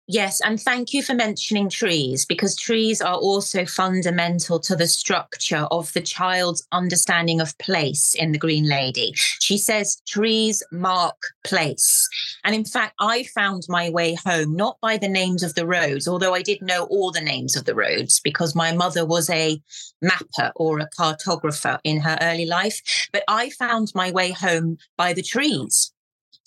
Yes, 0.10 0.40
and 0.40 0.60
thank 0.60 0.94
you 0.94 1.04
for 1.04 1.14
mentioning 1.14 1.70
trees 1.70 2.26
because 2.26 2.56
trees 2.56 3.02
are 3.02 3.18
also 3.18 3.66
fundamental 3.66 4.58
to 4.62 4.74
the 4.74 4.88
structure 4.88 5.68
of 5.70 5.92
the 5.92 6.00
child's 6.00 6.66
understanding 6.72 7.42
of 7.42 7.58
place 7.58 8.16
in 8.16 8.32
the 8.32 8.38
Green 8.38 8.70
Lady. 8.70 9.12
She 9.42 9.58
says 9.58 10.02
trees 10.08 10.64
mark 10.72 11.22
place. 11.44 12.08
And 12.46 12.56
in 12.56 12.64
fact, 12.64 12.94
I 13.02 13.24
found 13.36 13.64
my 13.68 13.90
way 13.90 14.14
home 14.14 14.56
not 14.56 14.78
by 14.82 14.96
the 14.96 15.10
names 15.10 15.44
of 15.44 15.56
the 15.56 15.68
roads, 15.68 16.08
although 16.08 16.34
I 16.34 16.42
did 16.42 16.62
know 16.62 16.86
all 16.86 17.12
the 17.12 17.20
names 17.20 17.58
of 17.58 17.66
the 17.66 17.76
roads 17.76 18.22
because 18.22 18.56
my 18.56 18.72
mother 18.72 19.06
was 19.06 19.30
a 19.30 19.62
mapper 20.02 20.54
or 20.56 20.80
a 20.80 20.90
cartographer 20.98 21.80
in 21.84 22.00
her 22.00 22.18
early 22.22 22.46
life, 22.46 23.10
but 23.12 23.26
I 23.28 23.50
found 23.50 23.92
my 23.94 24.12
way 24.12 24.32
home 24.32 24.78
by 24.96 25.12
the 25.12 25.22
trees. 25.22 25.92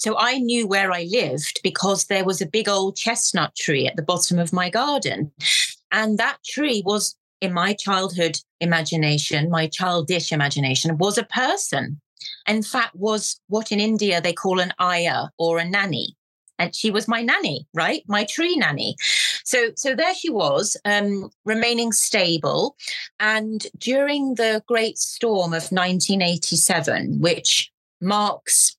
So 0.01 0.17
I 0.19 0.39
knew 0.39 0.67
where 0.67 0.93
I 0.93 1.07
lived 1.11 1.61
because 1.63 2.07
there 2.07 2.25
was 2.25 2.41
a 2.41 2.47
big 2.47 2.71
old 2.71 2.97
chestnut 2.97 3.55
tree 3.55 3.87
at 3.87 3.97
the 3.97 4.03
bottom 4.03 4.39
of 4.39 4.51
my 4.51 4.71
garden. 4.71 5.31
And 5.93 6.17
that 6.17 6.39
tree 6.43 6.83
was, 6.85 7.17
in 7.43 7.53
my 7.53 7.75
childhood 7.75 8.39
imagination, 8.63 9.51
my 9.51 9.67
childish 9.67 10.33
imagination, 10.33 10.97
was 10.97 11.19
a 11.19 11.25
person. 11.25 12.01
In 12.49 12.63
fact, 12.63 12.97
was 12.97 13.41
what 13.49 13.73
in 13.73 13.79
India 13.79 14.23
they 14.23 14.33
call 14.33 14.59
an 14.59 14.73
ayah 14.81 15.27
or 15.39 15.59
a 15.59 15.69
nanny. 15.69 16.17
And 16.59 16.75
she 16.75 16.91
was 16.91 17.07
my 17.07 17.21
nanny, 17.21 17.67
right? 17.75 18.03
My 18.09 18.25
tree 18.25 18.57
nanny. 18.57 18.97
So, 19.45 19.73
so 19.77 19.95
there 19.95 20.15
she 20.15 20.31
was, 20.31 20.79
um, 20.87 21.31
remaining 21.45 21.93
stable. 21.93 22.75
And 23.19 23.67
during 23.77 24.37
the 24.37 24.63
great 24.67 24.97
storm 24.97 25.53
of 25.53 25.73
1987, 25.73 27.21
which 27.21 27.71
marks 28.01 28.79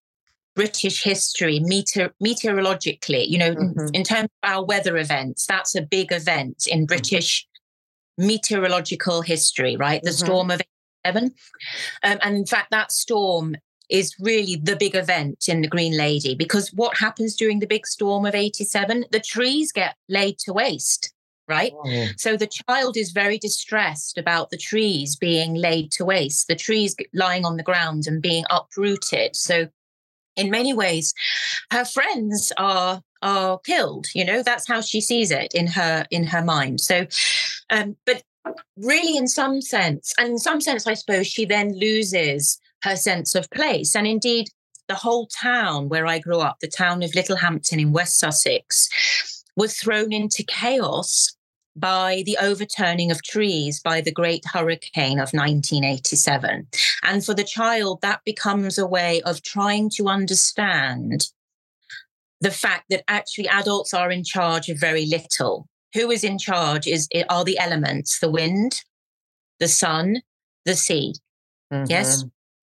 British 0.61 1.01
history 1.01 1.59
meteor, 1.59 2.13
meteorologically, 2.19 3.23
you 3.27 3.39
know, 3.39 3.55
mm-hmm. 3.55 3.87
in 3.95 4.03
terms 4.03 4.29
of 4.43 4.49
our 4.51 4.63
weather 4.63 4.95
events, 4.95 5.47
that's 5.47 5.73
a 5.73 5.81
big 5.81 6.11
event 6.11 6.67
in. 6.67 6.85
British 6.85 7.47
mm-hmm. 8.19 8.27
meteorological 8.27 9.23
history, 9.23 9.75
right? 9.75 10.03
The 10.03 10.11
mm-hmm. 10.11 10.25
storm 10.25 10.51
of 10.51 10.61
87. 11.03 11.31
Um, 12.03 12.19
and 12.21 12.35
in 12.35 12.45
fact, 12.45 12.69
that 12.69 12.91
storm 12.91 13.55
is 13.89 14.13
really 14.19 14.55
the 14.55 14.75
big 14.75 14.93
event 14.93 15.45
in 15.47 15.61
the 15.63 15.67
Green 15.67 15.97
Lady 15.97 16.35
because 16.35 16.71
what 16.73 16.95
happens 16.95 17.35
during 17.35 17.57
the 17.57 17.65
big 17.65 17.87
storm 17.87 18.27
of 18.27 18.35
87? 18.35 19.05
The 19.11 19.19
trees 19.19 19.71
get 19.71 19.95
laid 20.09 20.37
to 20.45 20.53
waste. 20.53 21.11
Right. 21.47 21.73
Oh. 21.73 22.05
So 22.17 22.37
the 22.37 22.47
child 22.67 22.95
is 22.97 23.11
very 23.11 23.39
distressed 23.39 24.19
about 24.19 24.51
the 24.51 24.57
trees 24.57 25.15
being 25.15 25.55
laid 25.55 25.91
to 25.93 26.05
waste, 26.05 26.47
the 26.47 26.55
trees 26.55 26.95
lying 27.13 27.45
on 27.45 27.57
the 27.57 27.63
ground 27.63 28.05
and 28.05 28.21
being 28.21 28.45
uprooted. 28.51 29.35
So 29.35 29.67
in 30.35 30.49
many 30.49 30.73
ways 30.73 31.13
her 31.71 31.85
friends 31.85 32.51
are 32.57 33.01
are 33.21 33.59
killed 33.59 34.07
you 34.15 34.25
know? 34.25 34.43
That's 34.43 34.67
how 34.67 34.81
she 34.81 35.01
sees 35.01 35.31
it 35.31 35.53
in 35.53 35.67
her 35.67 36.05
in 36.11 36.25
her 36.25 36.43
mind. 36.43 36.81
So 36.81 37.05
um 37.69 37.97
but 38.05 38.23
really 38.75 39.17
in 39.17 39.27
some 39.27 39.61
sense 39.61 40.13
and 40.17 40.29
in 40.29 40.37
some 40.39 40.59
sense 40.59 40.87
i 40.87 40.95
suppose 40.95 41.27
she 41.27 41.45
then 41.45 41.77
loses 41.77 42.59
her 42.83 42.95
sense 42.95 43.35
of 43.35 43.49
place. 43.51 43.95
And 43.95 44.07
indeed 44.07 44.47
the 44.87 44.95
whole 44.95 45.27
town 45.27 45.89
where 45.89 46.07
i 46.07 46.19
grew 46.19 46.39
up 46.39 46.57
the 46.59 46.67
town 46.67 47.03
of 47.03 47.15
littlehampton 47.15 47.79
in 47.79 47.93
west 47.93 48.19
sussex 48.19 48.89
was 49.55 49.75
thrown 49.77 50.11
into 50.11 50.43
chaos 50.43 51.35
by 51.75 52.23
the 52.25 52.37
overturning 52.41 53.11
of 53.11 53.23
trees 53.23 53.79
by 53.79 54.01
the 54.01 54.11
great 54.11 54.43
hurricane 54.45 55.19
of 55.19 55.31
1987. 55.31 56.67
And 57.03 57.25
for 57.25 57.33
the 57.33 57.43
child, 57.43 58.01
that 58.01 58.21
becomes 58.25 58.77
a 58.77 58.85
way 58.85 59.21
of 59.21 59.41
trying 59.41 59.89
to 59.91 60.07
understand 60.07 61.27
the 62.41 62.51
fact 62.51 62.85
that 62.89 63.03
actually 63.07 63.47
adults 63.47 63.93
are 63.93 64.11
in 64.11 64.23
charge 64.23 64.67
of 64.67 64.79
very 64.79 65.05
little. 65.05 65.67
Who 65.93 66.09
is 66.09 66.23
in 66.23 66.37
charge 66.37 66.87
is 66.87 67.07
are 67.29 67.43
the 67.43 67.59
elements, 67.59 68.19
the 68.19 68.31
wind, 68.31 68.83
the 69.59 69.67
sun, 69.67 70.21
the 70.65 70.75
sea. 70.75 71.13
Mm-hmm. 71.71 71.85
Yes. 71.89 72.25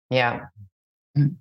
Yeah. 0.10 0.46
Mm. 1.18 1.38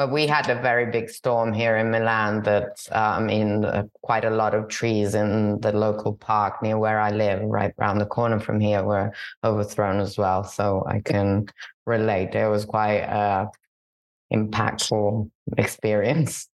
Well, 0.00 0.08
we 0.08 0.26
had 0.26 0.48
a 0.48 0.54
very 0.54 0.90
big 0.90 1.10
storm 1.10 1.52
here 1.52 1.76
in 1.76 1.90
Milan 1.90 2.42
that, 2.44 2.88
uh, 2.90 3.18
I 3.18 3.20
mean, 3.20 3.66
uh, 3.66 3.82
quite 4.00 4.24
a 4.24 4.30
lot 4.30 4.54
of 4.54 4.68
trees 4.68 5.14
in 5.14 5.60
the 5.60 5.72
local 5.72 6.14
park 6.14 6.62
near 6.62 6.78
where 6.78 6.98
I 6.98 7.10
live, 7.10 7.42
right 7.42 7.74
around 7.78 7.98
the 7.98 8.06
corner 8.06 8.40
from 8.40 8.60
here, 8.60 8.82
were 8.82 9.12
overthrown 9.44 10.00
as 10.00 10.16
well. 10.16 10.42
So 10.42 10.86
I 10.88 11.00
can 11.00 11.48
relate. 11.84 12.34
It 12.34 12.48
was 12.48 12.64
quite 12.64 13.02
a 13.02 13.50
impactful 14.32 15.30
experience. 15.58 16.48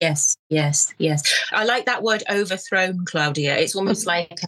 Yes, 0.00 0.36
yes, 0.48 0.92
yes. 0.98 1.22
I 1.52 1.62
like 1.62 1.86
that 1.86 2.02
word 2.02 2.24
overthrown, 2.28 3.04
Claudia. 3.04 3.56
It's 3.56 3.76
almost 3.76 4.04
like 4.16 4.40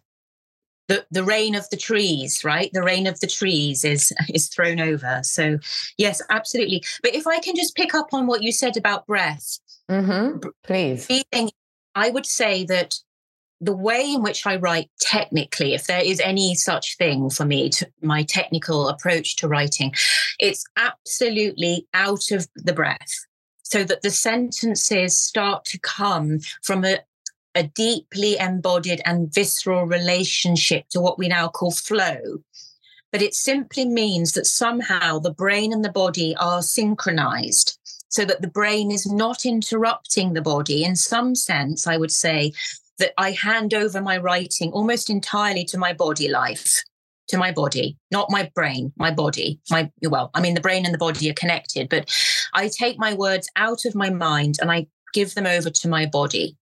the, 0.93 1.07
the 1.11 1.25
reign 1.25 1.55
of 1.55 1.69
the 1.71 1.77
trees, 1.77 2.45
right? 2.45 2.71
The 2.73 2.83
reign 2.83 3.07
of 3.07 3.19
the 3.21 3.27
trees 3.27 3.85
is 3.85 4.13
is 4.29 4.49
thrown 4.49 4.81
over. 4.81 5.21
So 5.23 5.59
yes, 5.97 6.21
absolutely. 6.29 6.85
But 7.03 7.15
if 7.15 7.27
I 7.27 7.39
can 7.39 7.57
just 7.57 7.75
pick 7.75 7.95
up 7.95 8.09
on 8.13 8.27
what 8.27 8.43
you 8.43 8.53
said 8.53 8.77
about 8.77 9.07
breath, 9.07 9.59
mm-hmm. 9.91 10.49
please. 10.63 11.07
Breathing, 11.07 11.51
I 11.95 12.11
would 12.11 12.27
say 12.27 12.65
that 12.65 12.95
the 13.61 13.77
way 13.77 14.13
in 14.13 14.23
which 14.23 14.45
I 14.45 14.57
write 14.57 14.91
technically, 15.01 15.73
if 15.73 15.87
there 15.87 16.05
is 16.05 16.21
any 16.21 16.55
such 16.57 16.99
thing 16.99 17.31
for 17.31 17.45
me, 17.45 17.71
to 17.71 17.89
my 18.03 18.25
technical 18.25 18.89
approach 18.89 19.37
to 19.37 19.49
writing, 19.49 19.95
it's 20.39 20.65
absolutely 20.77 21.87
out 21.95 22.33
of 22.33 22.49
the 22.57 22.73
breath 22.73 23.27
so 23.63 23.85
that 23.85 24.03
the 24.03 24.11
sentences 24.11 25.17
start 25.17 25.65
to 25.65 25.79
come 25.79 26.41
from 26.63 26.85
a, 26.85 26.99
a 27.55 27.65
deeply 27.65 28.39
embodied 28.39 29.03
and 29.05 29.33
visceral 29.33 29.85
relationship 29.85 30.89
to 30.91 31.01
what 31.01 31.19
we 31.19 31.29
now 31.29 31.49
call 31.49 31.71
flow. 31.71 32.39
But 33.11 33.23
it 33.23 33.35
simply 33.35 33.85
means 33.85 34.33
that 34.33 34.47
somehow 34.47 35.19
the 35.19 35.35
brain 35.35 35.73
and 35.73 35.85
the 35.85 35.93
body 35.93 36.35
are 36.37 36.63
synchronized 36.63 37.79
so 38.09 38.25
that 38.25 38.43
the 38.43 38.49
brain 38.49 38.91
is 38.91 39.11
not 39.11 39.45
interrupting 39.45 40.33
the 40.33 40.43
body. 40.43 40.85
In 40.85 40.97
some 40.97 41.35
sense, 41.35 41.87
I 41.87 41.97
would 41.97 42.11
say 42.11 42.53
that 42.99 43.13
I 43.19 43.33
hand 43.33 43.75
over 43.75 44.01
my 44.01 44.17
writing 44.19 44.71
almost 44.73 45.11
entirely 45.11 45.65
to 45.67 45.79
my 45.79 45.93
body 45.93 46.29
life, 46.29 46.83
to 47.29 47.39
my 47.39 47.53
body, 47.53 47.97
not 48.11 48.31
my 48.31 48.51
brain, 48.55 48.93
my 48.97 49.11
body. 49.11 49.61
My 49.71 49.91
well, 50.03 50.31
I 50.35 50.41
mean 50.41 50.55
the 50.55 50.61
brain 50.61 50.85
and 50.85 50.95
the 50.95 50.99
body 50.99 51.31
are 51.31 51.35
connected, 51.35 51.89
but 51.89 52.11
I 52.55 52.69
take 52.69 52.99
my 52.99 53.15
words 53.15 53.49
out 53.57 53.85
of 53.85 53.95
my 53.95 54.11
mind 54.11 54.57
and 54.61 54.71
I 54.71 54.87
give 55.15 55.35
them 55.35 55.47
over 55.47 55.71
to 55.71 55.89
my 55.89 56.07
body. 56.07 56.57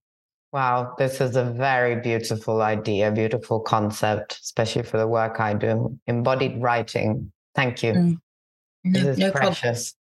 Wow, 0.53 0.95
this 0.99 1.21
is 1.21 1.37
a 1.37 1.45
very 1.45 2.01
beautiful 2.01 2.61
idea, 2.61 3.13
beautiful 3.13 3.61
concept, 3.61 4.41
especially 4.43 4.83
for 4.83 4.99
the 4.99 5.07
work 5.07 5.39
I 5.39 5.55
do. 5.55 5.97
Embodied 6.09 6.61
writing. 6.61 7.31
Thank 7.55 7.83
you. 7.85 7.93
Mm. 7.93 8.21
No, 8.85 9.01
this 9.01 9.09
is 9.11 9.19
no 9.19 9.31
precious. 9.31 9.95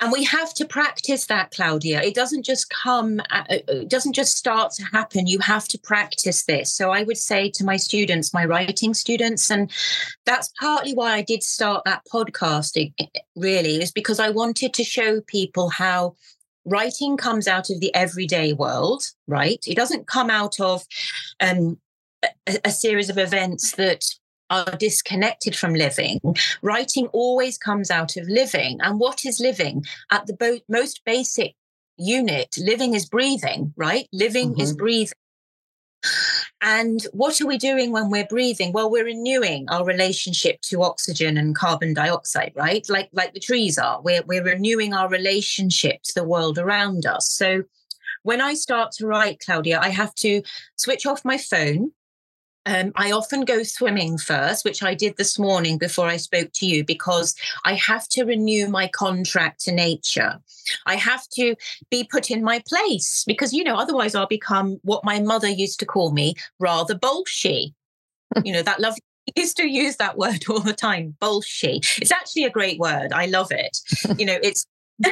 and 0.00 0.12
we 0.12 0.24
have 0.24 0.52
to 0.54 0.64
practice 0.64 1.26
that 1.26 1.50
claudia 1.50 2.00
it 2.02 2.14
doesn't 2.14 2.44
just 2.44 2.70
come 2.70 3.20
uh, 3.30 3.42
uh, 3.50 3.58
it 3.68 3.88
doesn't 3.88 4.12
just 4.12 4.36
start 4.36 4.72
to 4.72 4.84
happen 4.84 5.26
you 5.26 5.38
have 5.40 5.66
to 5.66 5.78
practice 5.78 6.44
this 6.44 6.72
so 6.72 6.90
i 6.90 7.02
would 7.02 7.16
say 7.16 7.50
to 7.50 7.64
my 7.64 7.76
students 7.76 8.32
my 8.32 8.44
writing 8.44 8.94
students 8.94 9.50
and 9.50 9.70
that's 10.26 10.52
partly 10.60 10.94
why 10.94 11.12
i 11.12 11.22
did 11.22 11.42
start 11.42 11.82
that 11.84 12.02
podcasting 12.12 12.92
really 13.34 13.82
is 13.82 13.90
because 13.90 14.20
i 14.20 14.30
wanted 14.30 14.72
to 14.72 14.84
show 14.84 15.20
people 15.22 15.70
how 15.70 16.14
writing 16.64 17.16
comes 17.16 17.48
out 17.48 17.70
of 17.70 17.80
the 17.80 17.94
everyday 17.94 18.52
world 18.52 19.02
right 19.26 19.64
it 19.66 19.76
doesn't 19.76 20.06
come 20.06 20.30
out 20.30 20.60
of 20.60 20.82
um, 21.40 21.78
a, 22.22 22.58
a 22.64 22.70
series 22.70 23.10
of 23.10 23.18
events 23.18 23.72
that 23.72 24.04
are 24.52 24.76
disconnected 24.76 25.56
from 25.56 25.74
living. 25.74 26.20
Writing 26.60 27.06
always 27.08 27.56
comes 27.56 27.90
out 27.90 28.16
of 28.16 28.28
living. 28.28 28.78
And 28.82 29.00
what 29.00 29.24
is 29.24 29.40
living? 29.40 29.84
At 30.10 30.26
the 30.26 30.34
bo- 30.34 30.60
most 30.68 31.00
basic 31.06 31.54
unit, 31.96 32.54
living 32.58 32.94
is 32.94 33.06
breathing, 33.06 33.72
right? 33.76 34.06
Living 34.12 34.52
mm-hmm. 34.52 34.60
is 34.60 34.76
breathing. 34.76 35.14
And 36.64 37.04
what 37.12 37.40
are 37.40 37.46
we 37.46 37.58
doing 37.58 37.90
when 37.90 38.08
we're 38.08 38.26
breathing? 38.26 38.72
Well, 38.72 38.88
we're 38.88 39.04
renewing 39.04 39.68
our 39.68 39.84
relationship 39.84 40.60
to 40.62 40.84
oxygen 40.84 41.36
and 41.36 41.56
carbon 41.56 41.92
dioxide, 41.92 42.52
right? 42.54 42.88
Like 42.88 43.08
like 43.12 43.34
the 43.34 43.40
trees 43.40 43.78
are. 43.78 44.00
We're 44.00 44.22
we're 44.22 44.44
renewing 44.44 44.94
our 44.94 45.08
relationship 45.08 46.02
to 46.04 46.14
the 46.14 46.24
world 46.24 46.58
around 46.58 47.04
us. 47.04 47.28
So 47.28 47.64
when 48.22 48.40
I 48.40 48.54
start 48.54 48.92
to 48.92 49.06
write, 49.08 49.40
Claudia, 49.44 49.80
I 49.80 49.88
have 49.88 50.14
to 50.16 50.42
switch 50.76 51.04
off 51.04 51.24
my 51.24 51.36
phone. 51.36 51.90
Um, 52.64 52.92
I 52.94 53.10
often 53.10 53.44
go 53.44 53.62
swimming 53.62 54.18
first, 54.18 54.64
which 54.64 54.82
I 54.82 54.94
did 54.94 55.16
this 55.16 55.38
morning 55.38 55.78
before 55.78 56.06
I 56.06 56.16
spoke 56.16 56.50
to 56.54 56.66
you, 56.66 56.84
because 56.84 57.34
I 57.64 57.74
have 57.74 58.08
to 58.10 58.24
renew 58.24 58.68
my 58.68 58.88
contract 58.88 59.60
to 59.64 59.72
nature. 59.72 60.40
I 60.86 60.94
have 60.96 61.28
to 61.30 61.56
be 61.90 62.04
put 62.04 62.30
in 62.30 62.44
my 62.44 62.62
place 62.66 63.24
because, 63.26 63.52
you 63.52 63.64
know, 63.64 63.74
otherwise 63.74 64.14
I'll 64.14 64.26
become 64.26 64.78
what 64.82 65.04
my 65.04 65.18
mother 65.20 65.48
used 65.48 65.80
to 65.80 65.86
call 65.86 66.12
me 66.12 66.34
rather 66.60 66.94
bolshy. 66.94 67.74
you 68.44 68.52
know, 68.52 68.62
that 68.62 68.80
love 68.80 68.94
used 69.36 69.56
to 69.56 69.68
use 69.68 69.96
that 69.96 70.16
word 70.16 70.44
all 70.48 70.60
the 70.60 70.72
time, 70.72 71.16
bolshy. 71.20 71.78
It's 72.00 72.12
actually 72.12 72.44
a 72.44 72.50
great 72.50 72.78
word. 72.78 73.12
I 73.12 73.26
love 73.26 73.50
it. 73.50 73.78
you 74.18 74.26
know, 74.26 74.38
it's 74.42 74.66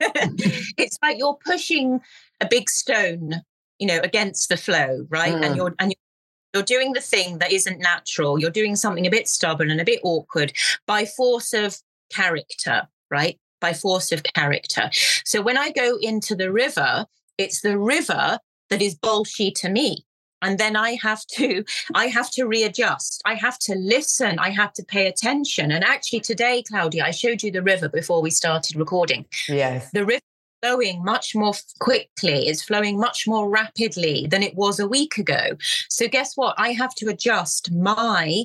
it's 0.00 0.98
like 1.02 1.18
you're 1.18 1.38
pushing 1.44 2.00
a 2.40 2.46
big 2.48 2.70
stone 2.70 3.42
you 3.78 3.86
know 3.86 3.98
against 4.04 4.48
the 4.48 4.56
flow 4.56 5.04
right 5.08 5.34
mm. 5.34 5.44
and 5.44 5.56
you're 5.56 5.74
and 5.80 5.94
you're 6.54 6.62
doing 6.62 6.92
the 6.92 7.00
thing 7.00 7.38
that 7.38 7.52
isn't 7.52 7.80
natural. 7.80 8.38
You're 8.38 8.50
doing 8.50 8.76
something 8.76 9.06
a 9.06 9.10
bit 9.10 9.28
stubborn 9.28 9.70
and 9.70 9.80
a 9.80 9.84
bit 9.84 10.00
awkward 10.04 10.52
by 10.86 11.04
force 11.04 11.52
of 11.52 11.76
character, 12.10 12.82
right? 13.10 13.38
By 13.60 13.72
force 13.72 14.12
of 14.12 14.22
character. 14.22 14.88
So 15.24 15.42
when 15.42 15.58
I 15.58 15.70
go 15.70 15.98
into 16.00 16.34
the 16.36 16.52
river, 16.52 17.06
it's 17.36 17.60
the 17.60 17.78
river 17.78 18.38
that 18.70 18.80
is 18.80 18.94
bolshy 18.94 19.52
to 19.54 19.68
me 19.68 20.04
and 20.40 20.58
then 20.58 20.76
i 20.76 20.96
have 21.02 21.24
to 21.26 21.64
i 21.94 22.06
have 22.06 22.30
to 22.30 22.44
readjust 22.44 23.22
i 23.24 23.34
have 23.34 23.58
to 23.58 23.74
listen 23.74 24.38
i 24.38 24.50
have 24.50 24.72
to 24.72 24.84
pay 24.84 25.06
attention 25.06 25.70
and 25.70 25.84
actually 25.84 26.20
today 26.20 26.62
claudia 26.62 27.04
i 27.04 27.10
showed 27.10 27.42
you 27.42 27.50
the 27.50 27.62
river 27.62 27.88
before 27.88 28.22
we 28.22 28.30
started 28.30 28.76
recording 28.76 29.24
yes 29.48 29.90
the 29.92 30.04
river 30.04 30.20
flowing 30.64 31.04
much 31.04 31.34
more 31.34 31.52
quickly, 31.78 32.48
it's 32.48 32.62
flowing 32.62 32.98
much 32.98 33.26
more 33.26 33.48
rapidly 33.50 34.26
than 34.30 34.42
it 34.42 34.54
was 34.54 34.80
a 34.80 34.88
week 34.88 35.18
ago. 35.18 35.56
So, 35.88 36.08
guess 36.08 36.34
what? 36.36 36.54
I 36.58 36.72
have 36.72 36.94
to 36.96 37.08
adjust 37.08 37.70
my 37.72 38.44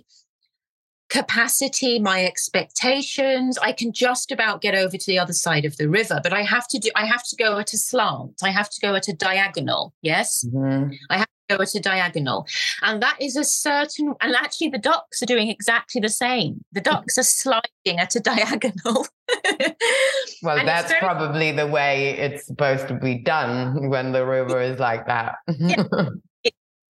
capacity, 1.10 2.00
my 2.00 2.26
expectations. 2.26 3.58
I 3.62 3.72
can 3.72 3.92
just 3.92 4.32
about 4.32 4.62
get 4.62 4.76
over 4.76 4.96
to 4.96 5.06
the 5.08 5.18
other 5.18 5.34
side 5.34 5.66
of 5.66 5.78
the 5.78 5.90
river, 5.90 6.20
but 6.22 6.34
I 6.34 6.44
have 6.44 6.68
to 6.70 6.80
do, 6.80 6.90
I 6.96 7.06
have 7.06 7.24
to 7.30 7.36
go 7.36 7.58
at 7.58 7.74
a 7.74 7.78
slant. 7.78 8.42
I 8.44 8.52
have 8.52 8.70
to 8.70 8.82
go 8.82 8.96
at 8.96 9.08
a 9.08 9.14
diagonal. 9.14 9.94
Yes. 10.02 10.46
Mm-hmm. 10.46 10.92
I 11.10 11.18
have 11.18 11.28
to 11.50 11.58
go 11.58 11.64
at 11.64 11.74
a 11.74 11.80
diagonal. 11.80 12.48
And 12.84 13.02
that 13.02 13.18
is 13.20 13.36
a 13.36 13.44
certain, 13.44 14.14
and 14.22 14.36
actually 14.36 14.70
the 14.70 14.78
ducks 14.78 15.24
are 15.24 15.26
doing 15.26 15.50
exactly 15.50 16.00
the 16.00 16.10
same. 16.10 16.64
The 16.74 16.82
ducks 16.82 17.18
are 17.18 17.24
sliding 17.24 17.98
at 17.98 18.16
a 18.16 18.20
diagonal. 18.32 19.08
well, 20.44 20.58
and 20.58 20.68
that's 20.68 20.90
very, 20.90 21.00
probably 21.00 21.52
the 21.52 21.68
way 21.68 22.18
it's 22.18 22.46
supposed 22.46 22.88
to 22.88 22.96
be 22.96 23.16
done 23.16 23.90
when 23.90 24.12
the 24.12 24.26
river 24.26 24.62
is 24.62 24.80
like 24.80 25.06
that. 25.08 25.36
yeah. 25.58 25.84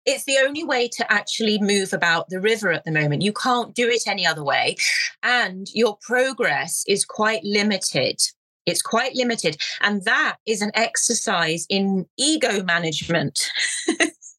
it's 0.05 0.25
the 0.25 0.37
only 0.39 0.63
way 0.63 0.87
to 0.87 1.11
actually 1.11 1.59
move 1.61 1.93
about 1.93 2.29
the 2.29 2.39
river 2.39 2.71
at 2.71 2.83
the 2.85 2.91
moment. 2.91 3.21
You 3.21 3.33
can't 3.33 3.75
do 3.75 3.87
it 3.87 4.07
any 4.07 4.25
other 4.25 4.43
way. 4.43 4.75
And 5.23 5.67
your 5.73 5.97
progress 6.01 6.83
is 6.87 7.05
quite 7.05 7.43
limited. 7.43 8.19
It's 8.65 8.81
quite 8.81 9.15
limited. 9.15 9.57
And 9.81 10.03
that 10.05 10.37
is 10.45 10.61
an 10.61 10.71
exercise 10.73 11.65
in 11.69 12.05
ego 12.17 12.63
management. 12.63 13.49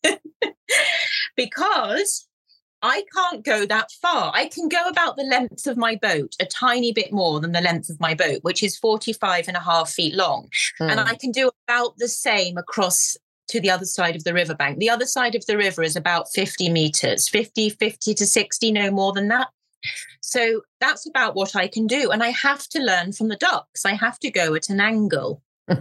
because 1.37 2.27
I 2.83 3.05
can't 3.15 3.45
go 3.45 3.65
that 3.67 3.91
far. 4.03 4.33
I 4.35 4.47
can 4.47 4.69
go 4.69 4.89
about 4.89 5.17
the 5.17 5.23
length 5.23 5.67
of 5.67 5.77
my 5.77 5.95
boat, 5.95 6.35
a 6.41 6.47
tiny 6.47 6.93
bit 6.93 7.13
more 7.13 7.39
than 7.39 7.53
the 7.53 7.61
length 7.61 7.89
of 7.89 8.01
my 8.01 8.15
boat, 8.15 8.41
which 8.43 8.63
is 8.63 8.77
45 8.77 9.47
and 9.47 9.57
a 9.57 9.61
half 9.61 9.91
feet 9.91 10.15
long. 10.15 10.49
Mm. 10.81 10.91
And 10.91 11.01
hmm. 11.01 11.07
I 11.07 11.15
can 11.15 11.31
do 11.31 11.51
about 11.69 11.97
the 11.99 12.09
same 12.09 12.59
across 12.59 13.17
to 13.49 13.61
the 13.61 13.71
other 13.71 13.85
side 13.85 14.17
of 14.17 14.25
the 14.25 14.35
riverbank. 14.35 14.79
The 14.79 14.91
other 14.91 15.07
side 15.07 15.35
of 15.35 15.47
the 15.47 15.57
river 15.57 15.83
is 15.83 15.95
about 15.95 16.33
50 16.33 16.71
meters, 16.71 17.29
50, 17.29 17.71
50 17.71 18.15
to 18.15 18.27
60, 18.27 18.73
no 18.73 18.91
more 18.91 19.13
than 19.13 19.29
that. 19.29 19.49
So 20.21 20.63
that's 20.81 21.07
about 21.07 21.35
what 21.35 21.55
I 21.55 21.69
can 21.69 21.87
do. 21.87 22.11
And 22.11 22.23
I 22.23 22.31
have 22.31 22.67
to 22.69 22.81
learn 22.81 23.13
from 23.13 23.29
the 23.29 23.37
ducks. 23.37 23.85
I 23.85 23.95
have 23.95 24.19
to 24.21 24.31
go 24.31 24.55
at 24.55 24.71
an 24.71 24.81
angle. 24.81 25.43
uh, 25.69 25.77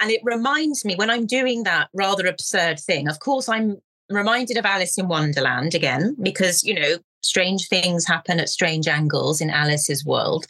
and 0.00 0.10
it 0.10 0.20
reminds 0.22 0.84
me 0.84 0.94
when 0.96 1.10
I'm 1.10 1.26
doing 1.26 1.64
that 1.64 1.88
rather 1.94 2.26
absurd 2.26 2.78
thing, 2.78 3.08
of 3.08 3.20
course, 3.20 3.48
I'm 3.48 3.78
reminded 4.10 4.56
of 4.56 4.66
Alice 4.66 4.98
in 4.98 5.08
Wonderland 5.08 5.74
again, 5.74 6.16
because, 6.22 6.62
you 6.62 6.74
know, 6.74 6.98
strange 7.22 7.68
things 7.68 8.06
happen 8.06 8.38
at 8.38 8.48
strange 8.48 8.86
angles 8.86 9.40
in 9.40 9.50
Alice's 9.50 10.04
world. 10.04 10.46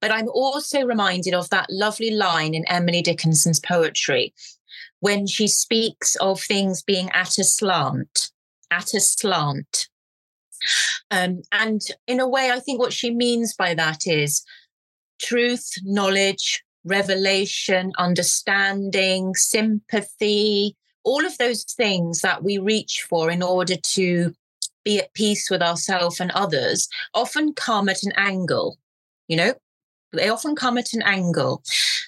But 0.00 0.10
I'm 0.10 0.28
also 0.28 0.84
reminded 0.84 1.34
of 1.34 1.48
that 1.50 1.66
lovely 1.70 2.10
line 2.10 2.54
in 2.54 2.64
Emily 2.68 3.02
Dickinson's 3.02 3.60
poetry 3.60 4.34
when 5.00 5.26
she 5.26 5.46
speaks 5.46 6.16
of 6.16 6.40
things 6.40 6.82
being 6.82 7.10
at 7.10 7.38
a 7.38 7.44
slant, 7.44 8.30
at 8.70 8.94
a 8.94 9.00
slant. 9.00 9.88
Um, 11.10 11.42
and 11.52 11.80
in 12.06 12.18
a 12.18 12.28
way, 12.28 12.50
I 12.50 12.60
think 12.60 12.80
what 12.80 12.92
she 12.92 13.10
means 13.10 13.54
by 13.54 13.74
that 13.74 14.06
is 14.06 14.42
truth, 15.20 15.74
knowledge, 15.84 16.64
revelation, 16.84 17.92
understanding, 17.98 19.34
sympathy, 19.34 20.76
all 21.06 21.24
of 21.24 21.38
those 21.38 21.62
things 21.62 22.20
that 22.20 22.42
we 22.42 22.58
reach 22.58 23.06
for 23.08 23.30
in 23.30 23.42
order 23.42 23.76
to 23.76 24.34
be 24.84 24.98
at 24.98 25.14
peace 25.14 25.48
with 25.48 25.62
ourselves 25.62 26.20
and 26.20 26.30
others 26.32 26.88
often 27.14 27.54
come 27.54 27.88
at 27.88 28.02
an 28.02 28.12
angle, 28.16 28.76
you 29.28 29.36
know, 29.36 29.54
they 30.12 30.28
often 30.28 30.54
come 30.56 30.76
at 30.76 30.92
an 30.92 31.02
angle. 31.02 31.62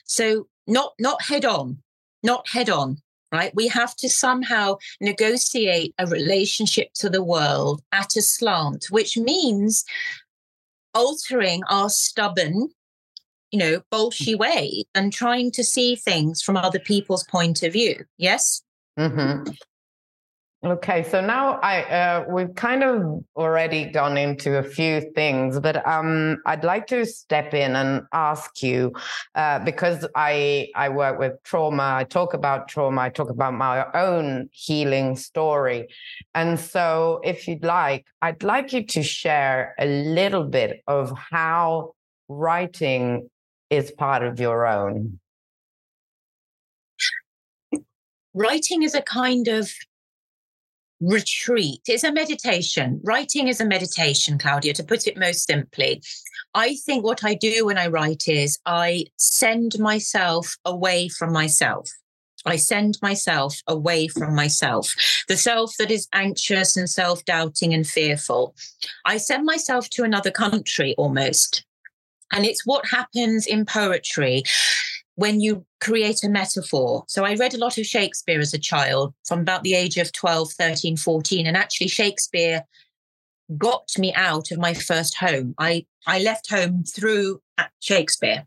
So 0.04 0.48
not 0.66 0.92
not 0.98 1.22
head 1.22 1.44
on, 1.44 1.78
not 2.22 2.48
head 2.48 2.68
on, 2.68 2.98
right? 3.32 3.54
We 3.54 3.68
have 3.68 3.94
to 3.96 4.08
somehow 4.08 4.76
negotiate 5.00 5.94
a 5.98 6.06
relationship 6.06 6.88
to 6.94 7.08
the 7.08 7.22
world 7.22 7.82
at 7.92 8.16
a 8.16 8.22
slant, 8.22 8.86
which 8.90 9.16
means 9.16 9.84
altering 10.92 11.62
our 11.70 11.88
stubborn 11.88 12.70
you 13.50 13.58
know, 13.58 13.80
bolshy 13.90 14.36
way 14.36 14.84
and 14.94 15.10
trying 15.10 15.50
to 15.50 15.64
see 15.64 15.96
things 15.96 16.42
from 16.42 16.56
other 16.56 16.78
people's 16.78 17.24
point 17.24 17.62
of 17.62 17.72
view. 17.72 18.04
Yes. 18.18 18.62
Mm-hmm. 18.98 19.50
Okay, 20.64 21.04
so 21.04 21.20
now 21.20 21.60
I 21.62 21.82
uh, 21.84 22.24
we've 22.28 22.52
kind 22.56 22.82
of 22.82 23.22
already 23.36 23.84
gone 23.84 24.18
into 24.18 24.58
a 24.58 24.62
few 24.64 25.12
things, 25.14 25.60
but 25.60 25.86
um, 25.86 26.38
I'd 26.46 26.64
like 26.64 26.88
to 26.88 27.06
step 27.06 27.54
in 27.54 27.76
and 27.76 28.02
ask 28.12 28.60
you 28.60 28.92
uh, 29.36 29.60
because 29.60 30.04
I 30.16 30.66
I 30.74 30.88
work 30.88 31.20
with 31.20 31.40
trauma, 31.44 31.94
I 31.98 32.02
talk 32.02 32.34
about 32.34 32.66
trauma, 32.66 33.02
I 33.02 33.10
talk 33.10 33.30
about 33.30 33.54
my 33.54 33.86
own 33.94 34.48
healing 34.50 35.14
story, 35.14 35.86
and 36.34 36.58
so 36.58 37.20
if 37.22 37.46
you'd 37.46 37.62
like, 37.62 38.06
I'd 38.20 38.42
like 38.42 38.72
you 38.72 38.84
to 38.84 39.02
share 39.04 39.76
a 39.78 39.86
little 39.86 40.42
bit 40.42 40.82
of 40.88 41.16
how 41.16 41.92
writing 42.28 43.30
is 43.70 43.92
part 43.92 44.24
of 44.24 44.40
your 44.40 44.66
own? 44.66 45.20
Writing 48.38 48.84
is 48.84 48.94
a 48.94 49.02
kind 49.02 49.48
of 49.48 49.68
retreat. 51.00 51.80
It's 51.88 52.04
a 52.04 52.12
meditation. 52.12 53.00
Writing 53.02 53.48
is 53.48 53.60
a 53.60 53.64
meditation, 53.64 54.38
Claudia, 54.38 54.74
to 54.74 54.84
put 54.84 55.08
it 55.08 55.18
most 55.18 55.44
simply. 55.44 56.00
I 56.54 56.76
think 56.76 57.02
what 57.02 57.24
I 57.24 57.34
do 57.34 57.66
when 57.66 57.78
I 57.78 57.88
write 57.88 58.28
is 58.28 58.60
I 58.64 59.06
send 59.16 59.80
myself 59.80 60.56
away 60.64 61.08
from 61.08 61.32
myself. 61.32 61.90
I 62.46 62.54
send 62.54 62.96
myself 63.02 63.60
away 63.66 64.06
from 64.06 64.36
myself, 64.36 64.94
the 65.26 65.36
self 65.36 65.76
that 65.78 65.90
is 65.90 66.06
anxious 66.12 66.76
and 66.76 66.88
self 66.88 67.24
doubting 67.24 67.74
and 67.74 67.84
fearful. 67.84 68.54
I 69.04 69.16
send 69.16 69.46
myself 69.46 69.90
to 69.90 70.04
another 70.04 70.30
country 70.30 70.94
almost 70.96 71.64
And 72.30 72.46
it's 72.46 72.64
what 72.64 72.86
happens 72.86 73.48
in 73.48 73.66
poetry 73.66 74.44
when 75.18 75.40
you 75.40 75.66
create 75.80 76.22
a 76.22 76.28
metaphor. 76.28 77.02
So 77.08 77.24
I 77.24 77.34
read 77.34 77.52
a 77.52 77.58
lot 77.58 77.76
of 77.76 77.84
Shakespeare 77.84 78.38
as 78.38 78.54
a 78.54 78.58
child 78.58 79.14
from 79.26 79.40
about 79.40 79.64
the 79.64 79.74
age 79.74 79.96
of 79.96 80.12
12, 80.12 80.52
13, 80.52 80.96
14. 80.96 81.44
And 81.44 81.56
actually, 81.56 81.88
Shakespeare 81.88 82.64
got 83.56 83.88
me 83.98 84.14
out 84.14 84.52
of 84.52 84.60
my 84.60 84.74
first 84.74 85.16
home. 85.16 85.56
I, 85.58 85.86
I 86.06 86.20
left 86.20 86.48
home 86.48 86.84
through 86.84 87.42
Shakespeare. 87.80 88.46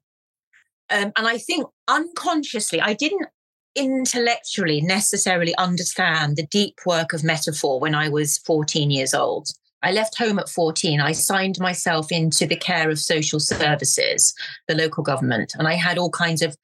Um, 0.89 1.11
and 1.17 1.27
I 1.27 1.39
think 1.39 1.67
unconsciously, 1.89 2.79
I 2.79 2.93
didn't 2.93 3.27
intellectually 3.75 4.79
necessarily 4.79 5.53
understand 5.57 6.37
the 6.37 6.47
deep 6.47 6.79
work 6.85 7.11
of 7.11 7.21
metaphor 7.21 7.81
when 7.81 7.95
I 7.95 8.07
was 8.07 8.37
14 8.37 8.89
years 8.91 9.13
old. 9.13 9.49
I 9.83 9.91
left 9.91 10.17
home 10.17 10.39
at 10.39 10.49
14. 10.49 11.01
I 11.01 11.11
signed 11.11 11.59
myself 11.59 12.11
into 12.11 12.45
the 12.45 12.55
care 12.55 12.89
of 12.89 12.99
social 12.99 13.39
services, 13.39 14.33
the 14.67 14.75
local 14.75 15.03
government, 15.03 15.53
and 15.57 15.67
I 15.67 15.73
had 15.73 15.97
all 15.97 16.11
kinds 16.11 16.41
of 16.41 16.55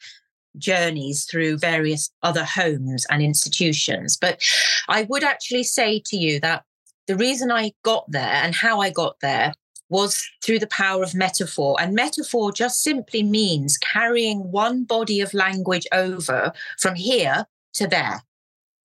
journeys 0.57 1.25
through 1.25 1.57
various 1.57 2.09
other 2.23 2.43
homes 2.43 3.05
and 3.09 3.21
institutions. 3.21 4.17
But 4.17 4.41
I 4.87 5.03
would 5.03 5.23
actually 5.23 5.63
say 5.63 6.01
to 6.05 6.17
you 6.17 6.39
that 6.39 6.63
the 7.07 7.15
reason 7.15 7.51
I 7.51 7.71
got 7.83 8.05
there 8.09 8.23
and 8.43 8.53
how 8.53 8.81
I 8.81 8.89
got 8.89 9.19
there 9.21 9.53
was 9.89 10.27
through 10.43 10.59
the 10.59 10.67
power 10.67 11.01
of 11.03 11.15
metaphor. 11.15 11.77
And 11.79 11.93
metaphor 11.93 12.51
just 12.51 12.83
simply 12.83 13.23
means 13.23 13.77
carrying 13.77 14.51
one 14.51 14.83
body 14.83 15.21
of 15.21 15.33
language 15.33 15.87
over 15.93 16.51
from 16.79 16.95
here 16.95 17.45
to 17.75 17.87
there. 17.87 18.21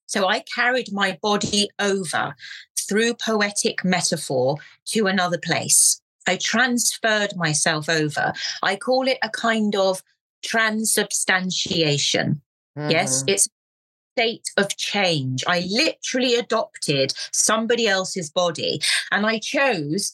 So 0.06 0.28
I 0.28 0.40
carried 0.54 0.92
my 0.92 1.18
body 1.22 1.70
over 1.78 2.34
through 2.92 3.14
poetic 3.14 3.82
metaphor 3.86 4.58
to 4.84 5.06
another 5.06 5.38
place. 5.38 6.02
I 6.26 6.36
transferred 6.36 7.34
myself 7.36 7.88
over. 7.88 8.34
I 8.62 8.76
call 8.76 9.08
it 9.08 9.16
a 9.22 9.30
kind 9.30 9.74
of 9.74 10.02
transubstantiation. 10.44 12.42
Mm-hmm. 12.76 12.90
Yes, 12.90 13.24
it's 13.26 13.46
a 13.46 14.20
state 14.20 14.50
of 14.58 14.76
change. 14.76 15.42
I 15.46 15.66
literally 15.70 16.34
adopted 16.34 17.14
somebody 17.32 17.88
else's 17.88 18.28
body 18.28 18.82
and 19.10 19.24
I 19.24 19.38
chose 19.38 20.12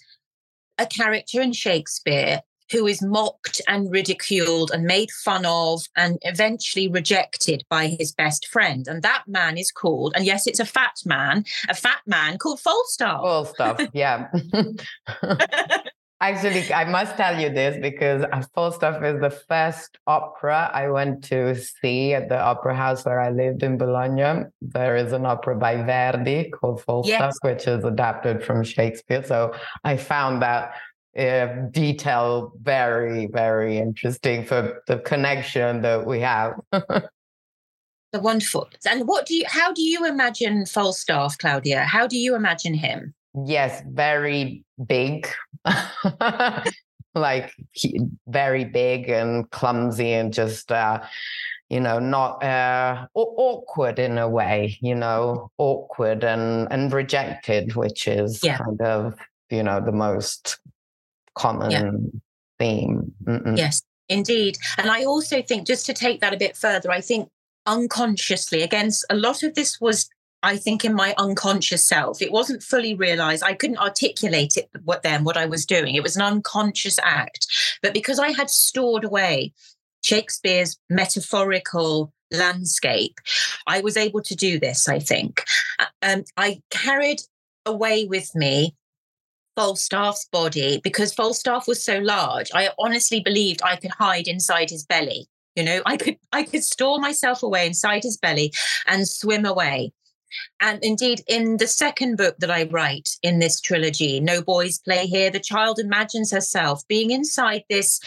a 0.78 0.86
character 0.86 1.40
in 1.40 1.52
Shakespeare 1.52 2.42
who 2.70 2.86
is 2.86 3.02
mocked 3.02 3.60
and 3.68 3.90
ridiculed 3.90 4.70
and 4.70 4.84
made 4.84 5.10
fun 5.10 5.44
of 5.46 5.82
and 5.96 6.18
eventually 6.22 6.88
rejected 6.88 7.64
by 7.68 7.88
his 7.98 8.12
best 8.12 8.46
friend. 8.46 8.86
And 8.88 9.02
that 9.02 9.24
man 9.26 9.58
is 9.58 9.70
called, 9.70 10.12
and 10.14 10.24
yes, 10.24 10.46
it's 10.46 10.60
a 10.60 10.64
fat 10.64 10.96
man, 11.04 11.44
a 11.68 11.74
fat 11.74 12.00
man 12.06 12.38
called 12.38 12.60
Falstaff. 12.60 13.20
Falstaff, 13.20 13.88
yeah. 13.92 14.28
Actually, 16.20 16.72
I 16.72 16.84
must 16.84 17.16
tell 17.16 17.40
you 17.40 17.48
this 17.48 17.78
because 17.80 18.24
Falstaff 18.52 19.00
is 19.04 19.20
the 19.20 19.30
first 19.30 19.98
opera 20.08 20.68
I 20.74 20.88
went 20.88 21.22
to 21.24 21.54
see 21.54 22.12
at 22.12 22.28
the 22.28 22.40
opera 22.40 22.74
house 22.74 23.04
where 23.04 23.20
I 23.20 23.30
lived 23.30 23.62
in 23.62 23.78
Bologna. 23.78 24.46
There 24.60 24.96
is 24.96 25.12
an 25.12 25.26
opera 25.26 25.54
by 25.54 25.76
Verdi 25.76 26.50
called 26.50 26.82
Falstaff, 26.82 27.20
yes. 27.20 27.38
which 27.42 27.68
is 27.68 27.84
adapted 27.84 28.42
from 28.42 28.64
Shakespeare. 28.64 29.22
So 29.22 29.54
I 29.84 29.96
found 29.96 30.42
that 30.42 30.74
uh, 31.16 31.46
detail 31.70 32.52
very 32.62 33.26
very 33.26 33.78
interesting 33.78 34.44
for 34.44 34.82
the 34.86 34.98
connection 34.98 35.82
that 35.82 36.06
we 36.06 36.20
have. 36.20 36.54
The 38.10 38.20
wonderful. 38.20 38.70
And 38.90 39.06
what 39.06 39.26
do 39.26 39.34
you 39.34 39.44
how 39.46 39.72
do 39.72 39.82
you 39.82 40.06
imagine 40.06 40.64
falstaff 40.64 41.36
claudia? 41.36 41.84
How 41.84 42.06
do 42.06 42.16
you 42.16 42.34
imagine 42.34 42.72
him? 42.72 43.14
Yes 43.44 43.82
very 43.86 44.64
big. 44.86 45.28
Like 47.14 47.52
he, 47.72 48.00
very 48.28 48.64
big 48.64 49.08
and 49.08 49.50
clumsy 49.50 50.12
and 50.12 50.32
just 50.32 50.70
uh 50.70 51.00
you 51.68 51.80
know 51.80 51.98
not 51.98 52.44
uh 52.44 53.06
awkward 53.14 53.98
in 53.98 54.18
a 54.18 54.28
way 54.28 54.78
you 54.80 54.94
know 54.94 55.50
awkward 55.58 56.22
and 56.22 56.68
and 56.70 56.92
rejected 56.92 57.74
which 57.74 58.06
is 58.06 58.40
yeah. 58.44 58.58
kind 58.58 58.80
of 58.82 59.14
you 59.50 59.62
know 59.62 59.80
the 59.80 59.90
most 59.90 60.60
common 61.38 61.70
yeah. 61.70 61.90
theme. 62.58 63.12
Mm-mm. 63.24 63.56
Yes, 63.56 63.82
indeed. 64.08 64.58
And 64.76 64.90
I 64.90 65.04
also 65.04 65.42
think, 65.42 65.66
just 65.66 65.86
to 65.86 65.94
take 65.94 66.20
that 66.20 66.34
a 66.34 66.38
bit 66.38 66.56
further, 66.56 66.90
I 66.90 67.00
think 67.00 67.30
unconsciously, 67.66 68.62
against 68.62 69.04
a 69.10 69.16
lot 69.16 69.42
of 69.42 69.54
this 69.54 69.80
was 69.80 70.08
I 70.42 70.56
think 70.56 70.84
in 70.84 70.94
my 70.94 71.14
unconscious 71.18 71.86
self. 71.86 72.22
It 72.22 72.30
wasn't 72.30 72.62
fully 72.62 72.94
realized. 72.94 73.42
I 73.42 73.54
couldn't 73.54 73.78
articulate 73.78 74.56
it 74.56 74.70
what 74.84 75.02
then 75.02 75.24
what 75.24 75.36
I 75.36 75.46
was 75.46 75.66
doing. 75.66 75.94
It 75.94 76.02
was 76.02 76.16
an 76.16 76.22
unconscious 76.22 76.98
act. 77.02 77.46
But 77.82 77.92
because 77.92 78.18
I 78.18 78.30
had 78.30 78.50
stored 78.50 79.04
away 79.04 79.52
Shakespeare's 80.02 80.78
metaphorical 80.88 82.12
landscape, 82.30 83.18
I 83.66 83.80
was 83.80 83.96
able 83.96 84.22
to 84.22 84.36
do 84.36 84.60
this, 84.60 84.88
I 84.88 85.00
think. 85.00 85.42
Um, 86.02 86.24
I 86.36 86.62
carried 86.70 87.22
away 87.66 88.06
with 88.06 88.34
me 88.34 88.74
Falstaff's 89.58 90.28
body 90.30 90.80
because 90.84 91.12
Falstaff 91.12 91.66
was 91.66 91.82
so 91.84 91.98
large. 91.98 92.48
I 92.54 92.70
honestly 92.78 93.18
believed 93.18 93.60
I 93.64 93.74
could 93.74 93.90
hide 93.90 94.28
inside 94.28 94.70
his 94.70 94.86
belly. 94.86 95.26
You 95.56 95.64
know, 95.64 95.82
I 95.84 95.96
could 95.96 96.16
I 96.32 96.44
could 96.44 96.62
store 96.62 97.00
myself 97.00 97.42
away 97.42 97.66
inside 97.66 98.04
his 98.04 98.16
belly 98.16 98.52
and 98.86 99.08
swim 99.08 99.44
away. 99.44 99.92
And 100.60 100.78
indeed, 100.84 101.22
in 101.26 101.56
the 101.56 101.66
second 101.66 102.18
book 102.18 102.36
that 102.38 102.52
I 102.52 102.68
write 102.70 103.08
in 103.24 103.40
this 103.40 103.60
trilogy, 103.60 104.20
No 104.20 104.42
Boys 104.42 104.78
Play 104.78 105.06
Here, 105.06 105.28
the 105.28 105.40
child 105.40 105.80
imagines 105.80 106.30
herself 106.30 106.86
being 106.86 107.10
inside 107.10 107.64
this 107.68 107.98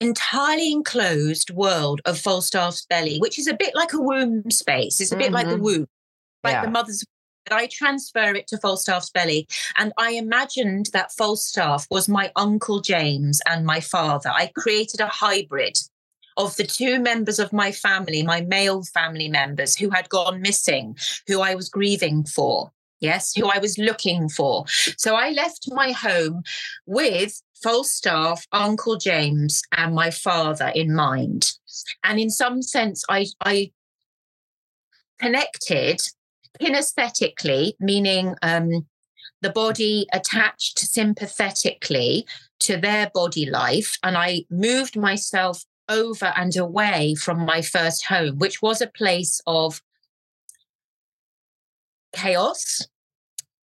entirely 0.00 0.72
enclosed 0.72 1.50
world 1.50 2.00
of 2.06 2.18
Falstaff's 2.18 2.86
belly, 2.86 3.18
which 3.18 3.38
is 3.38 3.46
a 3.46 3.54
bit 3.54 3.76
like 3.76 3.92
a 3.92 4.02
womb 4.02 4.50
space. 4.50 5.00
It's 5.00 5.12
a 5.12 5.16
bit 5.16 5.26
mm-hmm. 5.26 5.34
like 5.34 5.46
the 5.46 5.54
mm-hmm. 5.54 5.62
womb, 5.62 5.86
like 6.42 6.54
yeah. 6.54 6.64
the 6.64 6.72
mother's 6.72 7.04
I 7.50 7.66
transfer 7.66 8.34
it 8.34 8.46
to 8.48 8.58
Falstaff's 8.58 9.10
belly. 9.10 9.46
And 9.76 9.92
I 9.98 10.12
imagined 10.12 10.90
that 10.92 11.12
Falstaff 11.12 11.86
was 11.90 12.08
my 12.08 12.32
Uncle 12.36 12.80
James 12.80 13.40
and 13.46 13.64
my 13.64 13.80
father. 13.80 14.30
I 14.30 14.50
created 14.56 15.00
a 15.00 15.06
hybrid 15.06 15.78
of 16.36 16.56
the 16.56 16.64
two 16.64 17.00
members 17.00 17.38
of 17.38 17.52
my 17.52 17.72
family, 17.72 18.22
my 18.22 18.40
male 18.40 18.82
family 18.82 19.28
members 19.28 19.76
who 19.76 19.90
had 19.90 20.08
gone 20.08 20.40
missing, 20.40 20.96
who 21.26 21.40
I 21.40 21.54
was 21.54 21.68
grieving 21.68 22.24
for. 22.24 22.72
Yes, 23.00 23.34
who 23.34 23.48
I 23.48 23.58
was 23.58 23.78
looking 23.78 24.28
for. 24.28 24.66
So 24.68 25.14
I 25.16 25.30
left 25.30 25.70
my 25.72 25.92
home 25.92 26.42
with 26.84 27.40
Falstaff, 27.62 28.46
Uncle 28.52 28.96
James, 28.96 29.62
and 29.74 29.94
my 29.94 30.10
father 30.10 30.70
in 30.74 30.94
mind. 30.94 31.52
And 32.04 32.20
in 32.20 32.28
some 32.28 32.60
sense, 32.60 33.02
I, 33.08 33.26
I 33.40 33.72
connected 35.18 36.02
kinesthetically, 36.60 37.72
meaning 37.80 38.34
um, 38.42 38.86
the 39.42 39.50
body 39.50 40.06
attached 40.12 40.78
sympathetically 40.78 42.26
to 42.60 42.76
their 42.76 43.10
body 43.12 43.46
life. 43.46 43.98
And 44.02 44.16
I 44.16 44.44
moved 44.50 44.96
myself 44.96 45.64
over 45.88 46.32
and 46.36 46.56
away 46.56 47.14
from 47.14 47.44
my 47.44 47.62
first 47.62 48.06
home, 48.06 48.38
which 48.38 48.62
was 48.62 48.80
a 48.80 48.86
place 48.86 49.40
of 49.46 49.82
chaos 52.12 52.86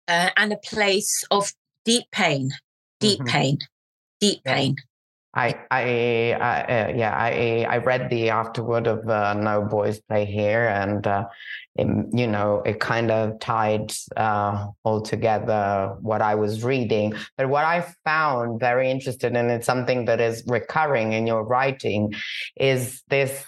uh, 0.08 0.30
and 0.38 0.54
a 0.54 0.58
place 0.58 1.24
of 1.32 1.54
deep 1.86 2.06
pain, 2.12 2.52
deep 3.00 3.20
mm-hmm. 3.20 3.28
pain, 3.28 3.58
deep 4.20 4.44
pain. 4.44 4.76
I, 5.34 5.56
I, 5.72 6.34
I 6.34 6.62
uh, 6.63 6.94
yeah, 6.94 7.15
I, 7.15 7.65
I 7.70 7.78
read 7.78 8.10
the 8.10 8.30
afterword 8.30 8.88
of 8.88 9.08
uh, 9.08 9.34
No 9.34 9.62
Boys 9.62 10.02
Play 10.02 10.26
Here, 10.26 10.67
and 10.67 11.08
uh, 11.08 11.28
it, 11.76 11.88
you 12.13 12.28
know, 12.28 12.62
it 12.65 12.80
kind 12.82 13.12
of 13.12 13.39
tied 13.39 13.94
uh, 14.17 14.67
all 14.84 15.02
together 15.02 15.96
what 16.02 16.22
I 16.22 16.36
was 16.36 16.63
reading. 16.63 17.13
But 17.38 17.50
what 17.50 17.63
I 17.63 17.86
found 18.04 18.60
very 18.60 18.91
interesting, 18.91 19.38
and 19.38 19.50
it's 19.50 19.65
something 19.65 20.06
that 20.06 20.20
is 20.20 20.44
recurring 20.48 21.13
in 21.13 21.28
your 21.28 21.44
writing, 21.44 22.13
is 22.58 23.02
this 23.08 23.46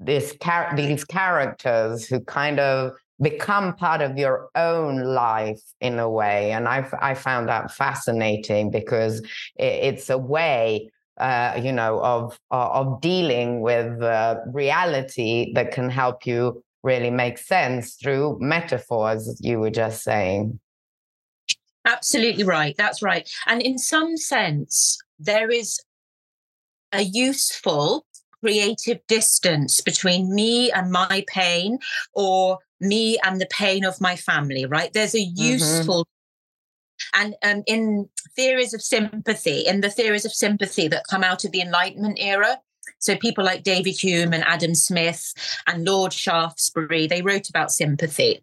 this 0.00 0.34
char- 0.42 0.74
these 0.74 1.04
characters 1.04 2.06
who 2.06 2.20
kind 2.20 2.58
of 2.58 2.92
become 3.20 3.74
part 3.74 4.00
of 4.00 4.16
your 4.16 4.48
own 4.54 5.02
life 5.02 5.60
in 5.80 5.98
a 5.98 6.08
way. 6.08 6.52
And 6.52 6.68
I, 6.68 6.88
I 7.00 7.14
found 7.14 7.48
that 7.48 7.72
fascinating 7.72 8.70
because 8.70 9.20
it, 9.56 9.84
it's 9.84 10.10
a 10.10 10.18
way. 10.18 10.90
Uh, 11.18 11.60
you 11.60 11.72
know, 11.72 11.98
of 11.98 12.38
of 12.52 13.00
dealing 13.00 13.60
with 13.60 14.00
uh, 14.00 14.36
reality 14.52 15.52
that 15.52 15.72
can 15.72 15.90
help 15.90 16.24
you 16.24 16.62
really 16.84 17.10
make 17.10 17.38
sense 17.38 17.94
through 17.94 18.38
metaphors, 18.40 19.36
you 19.40 19.58
were 19.58 19.70
just 19.70 20.04
saying. 20.04 20.60
Absolutely 21.84 22.44
right. 22.44 22.74
That's 22.76 23.02
right. 23.02 23.28
And 23.46 23.62
in 23.62 23.78
some 23.78 24.16
sense, 24.16 24.98
there 25.18 25.50
is 25.50 25.80
a 26.92 27.02
useful 27.02 28.06
creative 28.40 29.00
distance 29.08 29.80
between 29.80 30.34
me 30.34 30.70
and 30.70 30.90
my 30.92 31.24
pain 31.26 31.78
or 32.14 32.58
me 32.80 33.18
and 33.24 33.40
the 33.40 33.46
pain 33.46 33.84
of 33.84 34.00
my 34.00 34.16
family, 34.16 34.66
right? 34.66 34.92
There's 34.92 35.14
a 35.14 35.18
mm-hmm. 35.18 35.42
useful 35.42 36.06
And 37.14 37.34
um, 37.42 37.62
in 37.66 38.08
theories 38.36 38.74
of 38.74 38.82
sympathy, 38.82 39.60
in 39.66 39.80
the 39.80 39.90
theories 39.90 40.24
of 40.24 40.32
sympathy 40.32 40.88
that 40.88 41.04
come 41.08 41.24
out 41.24 41.44
of 41.44 41.52
the 41.52 41.60
Enlightenment 41.60 42.18
era, 42.20 42.60
so 42.98 43.16
people 43.16 43.44
like 43.44 43.62
David 43.62 43.96
Hume 44.00 44.32
and 44.32 44.44
Adam 44.44 44.74
Smith 44.74 45.32
and 45.66 45.84
Lord 45.84 46.12
Shaftesbury, 46.12 47.06
they 47.06 47.22
wrote 47.22 47.48
about 47.48 47.70
sympathy 47.70 48.42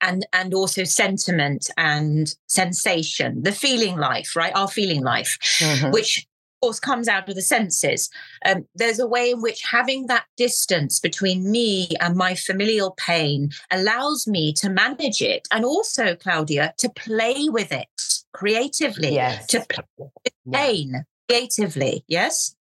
and 0.00 0.26
and 0.32 0.54
also 0.54 0.84
sentiment 0.84 1.70
and 1.76 2.34
sensation, 2.46 3.42
the 3.42 3.52
feeling 3.52 3.96
life, 3.96 4.34
right? 4.34 4.54
Our 4.54 4.68
feeling 4.68 5.02
life, 5.02 5.38
mm-hmm. 5.58 5.90
which 5.90 6.26
course 6.62 6.80
comes 6.80 7.08
out 7.08 7.28
of 7.28 7.34
the 7.34 7.42
senses. 7.42 8.08
Um, 8.46 8.66
there's 8.74 8.98
a 8.98 9.06
way 9.06 9.30
in 9.30 9.42
which 9.42 9.62
having 9.62 10.06
that 10.06 10.24
distance 10.36 11.00
between 11.00 11.50
me 11.50 11.88
and 12.00 12.16
my 12.16 12.34
familial 12.34 12.92
pain 12.92 13.50
allows 13.70 14.26
me 14.26 14.52
to 14.54 14.70
manage 14.70 15.20
it, 15.20 15.48
and 15.50 15.64
also 15.64 16.14
Claudia 16.14 16.74
to 16.78 16.88
play 16.90 17.48
with 17.48 17.72
it 17.72 17.88
creatively. 18.32 19.14
Yes. 19.14 19.46
To 19.48 19.64
play 19.68 19.84
with 19.98 20.32
pain 20.52 20.90
yeah. 20.92 21.00
creatively. 21.28 22.04
Yes. 22.06 22.54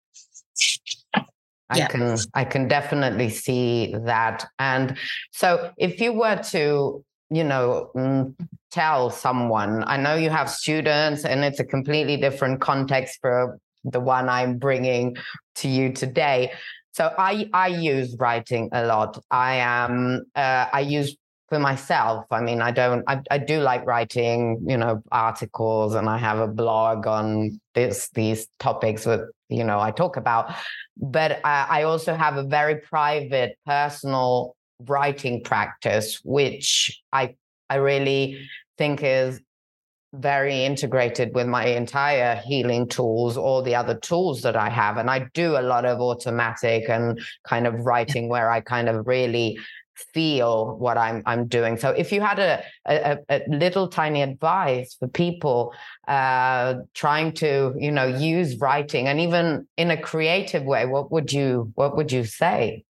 I 1.69 1.77
yeah. 1.77 1.87
can 1.87 2.17
I 2.33 2.43
can 2.43 2.67
definitely 2.67 3.29
see 3.29 3.95
that. 4.05 4.45
And 4.59 4.97
so 5.31 5.71
if 5.77 6.01
you 6.01 6.11
were 6.11 6.41
to, 6.51 7.03
you 7.29 7.43
know, 7.43 7.91
mm, 7.95 8.35
tell 8.71 9.09
someone, 9.09 9.83
I 9.87 9.95
know 9.97 10.15
you 10.15 10.29
have 10.29 10.49
students 10.49 11.23
and 11.23 11.45
it's 11.45 11.59
a 11.59 11.63
completely 11.63 12.17
different 12.17 12.59
context 12.59 13.19
for 13.21 13.57
the 13.83 13.99
one 13.99 14.29
I'm 14.29 14.57
bringing 14.57 15.17
to 15.55 15.67
you 15.67 15.93
today. 15.93 16.51
So 16.93 17.13
I 17.17 17.49
I 17.53 17.67
use 17.67 18.15
writing 18.19 18.69
a 18.73 18.85
lot. 18.85 19.17
I 19.31 19.55
am 19.55 20.23
uh, 20.35 20.67
I 20.71 20.81
use 20.81 21.15
for 21.51 21.59
myself. 21.59 22.25
I 22.31 22.39
mean, 22.39 22.61
I 22.61 22.71
don't. 22.71 23.03
I, 23.07 23.21
I 23.29 23.37
do 23.37 23.59
like 23.59 23.85
writing, 23.85 24.63
you 24.65 24.77
know, 24.77 25.03
articles, 25.11 25.95
and 25.95 26.09
I 26.09 26.17
have 26.17 26.39
a 26.39 26.47
blog 26.47 27.07
on 27.07 27.59
this 27.75 28.09
these 28.13 28.47
topics 28.57 29.03
that 29.03 29.21
you 29.49 29.63
know 29.65 29.79
I 29.79 29.91
talk 29.91 30.15
about. 30.15 30.53
But 30.97 31.41
I, 31.43 31.67
I 31.69 31.83
also 31.83 32.15
have 32.15 32.37
a 32.37 32.43
very 32.43 32.75
private, 32.75 33.57
personal 33.65 34.55
writing 34.87 35.43
practice, 35.43 36.21
which 36.23 37.01
I 37.11 37.35
I 37.69 37.75
really 37.75 38.47
think 38.77 39.03
is 39.03 39.41
very 40.13 40.65
integrated 40.65 41.33
with 41.33 41.47
my 41.47 41.65
entire 41.65 42.35
healing 42.35 42.87
tools, 42.87 43.37
all 43.37 43.61
the 43.61 43.75
other 43.75 43.95
tools 43.95 44.41
that 44.41 44.55
I 44.55 44.69
have. 44.69 44.97
And 44.97 45.09
I 45.09 45.27
do 45.33 45.57
a 45.57 45.61
lot 45.61 45.85
of 45.85 45.99
automatic 46.01 46.89
and 46.89 47.19
kind 47.47 47.65
of 47.65 47.85
writing 47.85 48.27
where 48.27 48.49
I 48.49 48.59
kind 48.61 48.89
of 48.89 49.07
really 49.07 49.57
feel 50.13 50.77
what 50.77 50.97
I'm 50.97 51.21
I'm 51.25 51.47
doing. 51.47 51.77
So 51.77 51.91
if 51.91 52.11
you 52.11 52.21
had 52.21 52.39
a 52.39 52.63
a, 52.85 53.17
a 53.29 53.41
little 53.47 53.87
tiny 53.87 54.21
advice 54.21 54.95
for 54.99 55.07
people 55.07 55.73
uh, 56.07 56.75
trying 56.93 57.33
to 57.33 57.73
you 57.77 57.91
know 57.91 58.05
use 58.05 58.57
writing 58.57 59.07
and 59.07 59.19
even 59.19 59.67
in 59.77 59.91
a 59.91 60.01
creative 60.01 60.63
way, 60.63 60.85
what 60.85 61.11
would 61.11 61.31
you 61.31 61.71
what 61.75 61.95
would 61.95 62.11
you 62.11 62.23
say? 62.25 62.83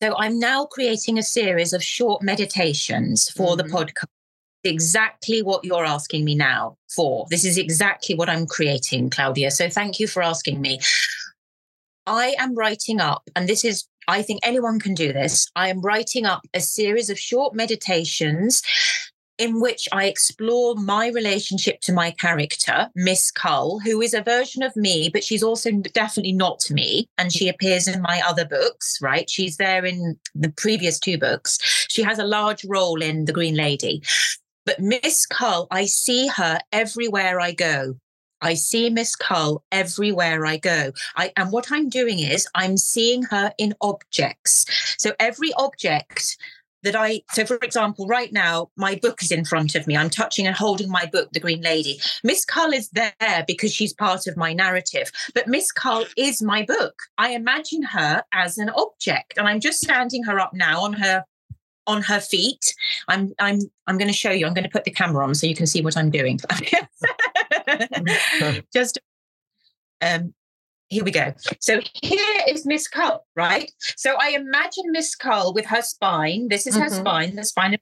So 0.00 0.14
I'm 0.16 0.38
now 0.38 0.64
creating 0.64 1.18
a 1.18 1.24
series 1.24 1.72
of 1.72 1.82
short 1.82 2.22
meditations 2.22 3.28
for 3.30 3.56
mm-hmm. 3.56 3.66
the 3.66 3.74
podcast 3.74 4.06
exactly 4.64 5.42
what 5.42 5.64
you're 5.64 5.84
asking 5.84 6.24
me 6.24 6.34
now 6.34 6.76
for. 6.94 7.26
This 7.30 7.44
is 7.44 7.58
exactly 7.58 8.14
what 8.14 8.28
I'm 8.28 8.46
creating, 8.46 9.10
Claudia. 9.10 9.50
So 9.50 9.68
thank 9.68 10.00
you 10.00 10.06
for 10.06 10.22
asking 10.22 10.60
me. 10.60 10.80
I 12.06 12.34
am 12.38 12.54
writing 12.54 13.00
up, 13.00 13.22
and 13.36 13.48
this 13.48 13.64
is, 13.64 13.86
I 14.08 14.22
think 14.22 14.40
anyone 14.42 14.80
can 14.80 14.94
do 14.94 15.12
this. 15.12 15.46
I 15.54 15.68
am 15.68 15.82
writing 15.82 16.24
up 16.24 16.42
a 16.54 16.60
series 16.60 17.10
of 17.10 17.18
short 17.18 17.54
meditations 17.54 18.62
in 19.36 19.60
which 19.60 19.88
I 19.92 20.06
explore 20.06 20.74
my 20.74 21.08
relationship 21.08 21.80
to 21.82 21.92
my 21.92 22.10
character, 22.10 22.90
Miss 22.96 23.30
Cull, 23.30 23.78
who 23.78 24.02
is 24.02 24.12
a 24.12 24.22
version 24.22 24.64
of 24.64 24.74
me, 24.74 25.08
but 25.12 25.22
she's 25.22 25.44
also 25.44 25.70
definitely 25.70 26.32
not 26.32 26.68
me. 26.70 27.08
And 27.18 27.32
she 27.32 27.48
appears 27.48 27.86
in 27.86 28.02
my 28.02 28.20
other 28.26 28.44
books, 28.44 28.98
right? 29.00 29.30
She's 29.30 29.56
there 29.56 29.84
in 29.84 30.18
the 30.34 30.50
previous 30.50 30.98
two 30.98 31.18
books. 31.18 31.58
She 31.88 32.02
has 32.02 32.18
a 32.18 32.24
large 32.24 32.64
role 32.64 33.00
in 33.00 33.26
The 33.26 33.32
Green 33.32 33.54
Lady. 33.54 34.02
But 34.68 34.80
Miss 34.80 35.24
Cull, 35.24 35.66
I 35.70 35.86
see 35.86 36.26
her 36.26 36.58
everywhere 36.72 37.40
I 37.40 37.52
go. 37.52 37.94
I 38.42 38.52
see 38.52 38.90
Miss 38.90 39.16
Cull 39.16 39.64
everywhere 39.72 40.44
I 40.44 40.58
go. 40.58 40.92
I, 41.16 41.32
and 41.38 41.50
what 41.50 41.72
I'm 41.72 41.88
doing 41.88 42.18
is 42.18 42.46
I'm 42.54 42.76
seeing 42.76 43.22
her 43.22 43.50
in 43.56 43.72
objects. 43.80 44.66
So 44.98 45.14
every 45.18 45.54
object 45.54 46.36
that 46.82 46.94
I, 46.94 47.22
so 47.32 47.46
for 47.46 47.56
example, 47.56 48.06
right 48.06 48.30
now, 48.30 48.68
my 48.76 48.94
book 48.96 49.22
is 49.22 49.32
in 49.32 49.46
front 49.46 49.74
of 49.74 49.86
me. 49.86 49.96
I'm 49.96 50.10
touching 50.10 50.46
and 50.46 50.54
holding 50.54 50.90
my 50.90 51.06
book, 51.06 51.30
The 51.32 51.40
Green 51.40 51.62
Lady. 51.62 51.98
Miss 52.22 52.44
Cull 52.44 52.74
is 52.74 52.90
there 52.90 53.44
because 53.46 53.72
she's 53.72 53.94
part 53.94 54.26
of 54.26 54.36
my 54.36 54.52
narrative, 54.52 55.10
but 55.34 55.48
Miss 55.48 55.72
Cull 55.72 56.04
is 56.18 56.42
my 56.42 56.62
book. 56.62 56.94
I 57.16 57.30
imagine 57.30 57.84
her 57.84 58.22
as 58.34 58.58
an 58.58 58.68
object, 58.68 59.38
and 59.38 59.48
I'm 59.48 59.60
just 59.60 59.80
standing 59.80 60.24
her 60.24 60.38
up 60.38 60.52
now 60.52 60.82
on 60.82 60.92
her 60.92 61.24
on 61.88 62.02
her 62.02 62.20
feet. 62.20 62.72
I'm 63.08 63.32
I'm 63.40 63.58
I'm 63.88 63.98
going 63.98 64.08
to 64.08 64.16
show 64.16 64.30
you. 64.30 64.46
I'm 64.46 64.54
going 64.54 64.64
to 64.64 64.70
put 64.70 64.84
the 64.84 64.92
camera 64.92 65.24
on 65.24 65.34
so 65.34 65.48
you 65.48 65.56
can 65.56 65.66
see 65.66 65.80
what 65.80 65.96
I'm 65.96 66.10
doing. 66.10 66.38
Just 68.72 68.98
um 70.00 70.32
here 70.88 71.04
we 71.04 71.10
go. 71.10 71.34
So 71.60 71.80
here 72.02 72.44
is 72.48 72.64
Miss 72.64 72.88
Cull, 72.88 73.26
right? 73.36 73.70
So 73.96 74.14
I 74.20 74.28
imagine 74.30 74.84
Miss 74.86 75.14
Cull 75.14 75.52
with 75.52 75.66
her 75.66 75.82
spine. 75.82 76.48
This 76.48 76.66
is 76.66 76.74
mm-hmm. 76.74 76.84
her 76.84 76.90
spine, 76.90 77.36
the 77.36 77.44
spine 77.44 77.74
of, 77.74 77.80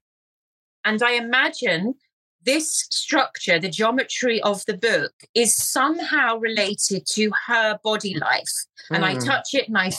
and 0.84 1.02
I 1.02 1.12
imagine 1.12 1.94
this 2.44 2.86
structure, 2.90 3.58
the 3.58 3.68
geometry 3.68 4.40
of 4.42 4.64
the 4.66 4.76
book, 4.76 5.12
is 5.34 5.54
somehow 5.56 6.38
related 6.38 7.06
to 7.06 7.30
her 7.46 7.78
body 7.82 8.16
life. 8.16 8.52
And 8.90 9.02
mm. 9.02 9.08
I 9.08 9.14
touch 9.14 9.48
it 9.52 9.68
and 9.68 9.76
I 9.76 9.90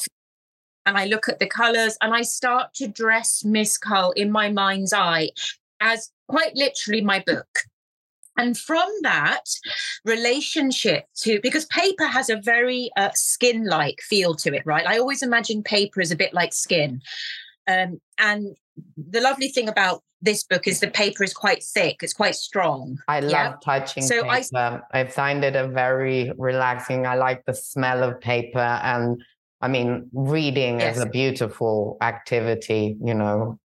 and 0.87 0.97
I 0.97 1.05
look 1.05 1.27
at 1.27 1.39
the 1.39 1.45
colors 1.45 1.97
and 2.01 2.13
I 2.13 2.21
start 2.21 2.73
to 2.75 2.87
dress 2.87 3.43
Miss 3.43 3.77
Cull 3.77 4.11
in 4.11 4.31
my 4.31 4.49
mind's 4.49 4.93
eye 4.93 5.29
as 5.81 6.09
quite 6.29 6.55
literally 6.55 7.01
my 7.01 7.21
book. 7.27 7.59
And 8.37 8.57
from 8.57 8.87
that 9.01 9.43
relationship 10.05 11.05
to, 11.21 11.39
because 11.41 11.65
paper 11.65 12.05
has 12.05 12.29
a 12.29 12.37
very 12.37 12.89
uh, 12.95 13.09
skin 13.15 13.65
like 13.65 13.99
feel 14.01 14.33
to 14.35 14.53
it, 14.53 14.63
right? 14.65 14.87
I 14.87 14.97
always 14.97 15.21
imagine 15.21 15.61
paper 15.61 15.99
is 15.99 16.11
a 16.11 16.15
bit 16.15 16.33
like 16.33 16.53
skin. 16.53 17.01
Um, 17.67 17.99
and 18.17 18.55
the 18.95 19.21
lovely 19.21 19.49
thing 19.49 19.67
about 19.67 20.03
this 20.21 20.43
book 20.43 20.67
is 20.67 20.79
the 20.79 20.87
paper 20.87 21.23
is 21.23 21.33
quite 21.33 21.63
thick, 21.63 21.97
it's 22.01 22.13
quite 22.13 22.35
strong. 22.35 22.97
I 23.07 23.19
love 23.19 23.31
yeah? 23.31 23.55
touching 23.61 24.03
so 24.03 24.23
paper. 24.23 24.83
I, 24.91 25.01
I 25.01 25.07
find 25.07 25.43
it 25.43 25.55
a 25.55 25.67
very 25.67 26.31
relaxing. 26.37 27.05
I 27.05 27.15
like 27.15 27.43
the 27.45 27.53
smell 27.53 28.03
of 28.03 28.21
paper 28.21 28.59
and 28.59 29.21
I 29.61 29.67
mean, 29.67 30.09
reading 30.13 30.79
yes. 30.79 30.97
is 30.97 31.03
a 31.03 31.07
beautiful 31.07 31.97
activity, 32.01 32.97
you 33.03 33.13
know. 33.13 33.59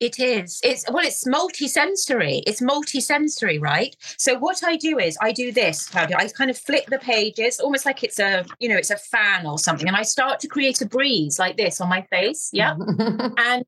It 0.00 0.18
is. 0.18 0.60
It's 0.62 0.84
well, 0.90 1.06
it's 1.06 1.26
multi-sensory. 1.26 2.42
It's 2.46 2.60
multi-sensory, 2.60 3.58
right? 3.58 3.96
So 4.18 4.36
what 4.38 4.62
I 4.62 4.76
do 4.76 4.98
is 4.98 5.16
I 5.22 5.32
do 5.32 5.50
this, 5.50 5.88
Claudia. 5.88 6.16
I 6.18 6.28
kind 6.28 6.50
of 6.50 6.58
flip 6.58 6.86
the 6.86 6.98
pages, 6.98 7.58
almost 7.58 7.86
like 7.86 8.02
it's 8.04 8.18
a, 8.18 8.44
you 8.58 8.68
know, 8.68 8.76
it's 8.76 8.90
a 8.90 8.98
fan 8.98 9.46
or 9.46 9.58
something, 9.58 9.88
and 9.88 9.96
I 9.96 10.02
start 10.02 10.40
to 10.40 10.48
create 10.48 10.82
a 10.82 10.86
breeze 10.86 11.38
like 11.38 11.56
this 11.56 11.80
on 11.80 11.88
my 11.88 12.02
face. 12.10 12.50
Yeah. 12.52 12.74
and 12.98 13.64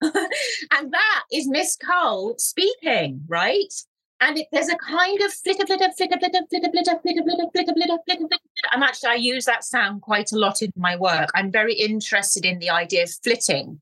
and 0.02 0.92
that 0.92 1.22
is 1.32 1.48
Miss 1.48 1.76
Cole 1.76 2.34
speaking, 2.38 3.22
right? 3.28 3.72
And 4.20 4.38
it, 4.38 4.46
there's 4.52 4.68
a 4.68 4.76
kind 4.76 5.20
of 5.22 5.32
flitter, 5.32 5.66
flitter, 5.66 5.90
flitter, 5.96 6.14
flitter, 6.18 6.46
flitter, 6.48 6.70
flitter, 6.70 7.00
flitter, 7.02 7.22
flitter, 7.24 7.50
flitter, 7.52 7.72
flitter, 7.74 7.98
flitter, 8.06 8.26
flitter. 8.28 8.38
And 8.72 8.84
actually, 8.84 9.10
I 9.10 9.14
use 9.14 9.44
that 9.44 9.64
sound 9.64 10.02
quite 10.02 10.32
a 10.32 10.38
lot 10.38 10.62
in 10.62 10.72
my 10.76 10.96
work. 10.96 11.30
I'm 11.34 11.50
very 11.50 11.74
interested 11.74 12.44
in 12.44 12.58
the 12.58 12.70
idea 12.70 13.02
of 13.04 13.10
flitting. 13.22 13.80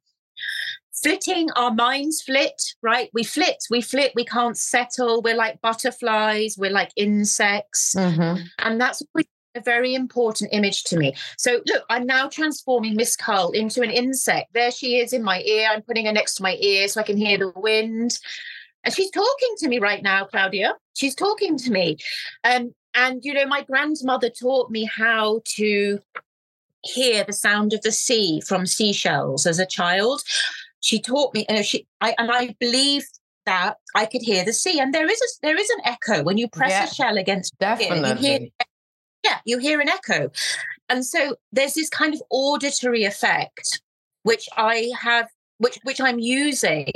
Flitting, 1.03 1.51
our 1.57 1.73
minds 1.73 2.23
flit, 2.23 2.63
right? 2.81 3.11
We 3.13 3.25
flit, 3.25 3.57
we 3.71 3.83
flit, 3.83 4.13
we 4.15 4.25
can't 4.25 4.57
settle. 4.57 5.21
We're 5.21 5.37
like 5.37 5.61
butterflies, 5.61 6.57
we're 6.57 6.71
like 6.71 6.93
insects. 6.97 7.95
Mm-hmm. 7.97 8.43
And 8.61 8.81
that's 8.81 9.03
a 9.55 9.61
very 9.61 9.95
important 9.95 10.51
image 10.53 10.85
to 10.85 10.97
me. 10.97 11.15
So, 11.37 11.61
look, 11.67 11.85
I'm 11.91 12.07
now 12.07 12.29
transforming 12.29 12.95
Miss 12.95 13.17
Cull 13.17 13.51
into 13.51 13.83
an 13.83 13.91
insect. 13.91 14.55
There 14.55 14.71
she 14.71 14.99
is 14.99 15.13
in 15.13 15.23
my 15.23 15.41
ear. 15.43 15.69
I'm 15.71 15.83
putting 15.83 16.07
her 16.07 16.13
next 16.13 16.37
to 16.37 16.43
my 16.43 16.57
ear 16.61 16.89
so 16.89 17.01
I 17.01 17.05
can 17.05 17.17
hear 17.17 17.39
the 17.39 17.53
wind. 17.57 18.19
And 18.85 18.95
she's 18.95 19.11
talking 19.11 19.55
to 19.59 19.69
me 19.69 19.79
right 19.79 20.03
now, 20.03 20.25
Claudia. 20.25 20.75
She's 20.95 21.15
talking 21.15 21.57
to 21.59 21.71
me. 21.71 21.97
Um, 22.45 22.75
and, 22.95 23.25
you 23.25 23.33
know, 23.33 23.47
my 23.47 23.63
grandmother 23.63 24.29
taught 24.29 24.71
me 24.71 24.85
how 24.85 25.41
to 25.57 26.01
hear 26.85 27.25
the 27.25 27.33
sound 27.33 27.73
of 27.73 27.83
the 27.83 27.93
sea 27.93 28.41
from 28.41 28.67
seashells 28.67 29.47
as 29.47 29.59
a 29.59 29.67
child. 29.67 30.23
She 30.81 31.01
taught 31.01 31.33
me, 31.33 31.47
uh, 31.47 31.63
she, 31.63 31.87
I, 32.01 32.15
and 32.19 32.31
I 32.31 32.57
believe 32.59 33.07
that 33.47 33.77
I 33.95 34.07
could 34.07 34.23
hear 34.23 34.45
the 34.45 34.53
sea. 34.53 34.81
And 34.81 34.93
there 34.93 35.09
is 35.09 35.21
a, 35.21 35.27
there 35.43 35.57
is 35.57 35.71
an 35.71 35.81
echo 35.85 36.23
when 36.23 36.39
you 36.39 36.49
press 36.49 36.71
yeah, 36.71 36.85
a 36.85 36.89
shell 36.89 37.19
against 37.19 37.57
definitely. 37.59 38.11
You 38.11 38.17
hear, 38.17 38.49
yeah, 39.25 39.39
you 39.45 39.59
hear 39.59 39.81
an 39.81 39.89
echo. 39.89 40.31
And 40.89 41.07
so 41.07 41.37
there's 41.53 41.75
this 41.75 41.89
kind 41.89 42.15
of 42.15 42.23
auditory 42.31 43.05
effect, 43.05 43.81
which 44.25 44.49
I 44.57 44.91
have 45.01 45.29
which 45.63 45.79
which 45.85 46.01
I'm 46.01 46.19
using 46.19 46.93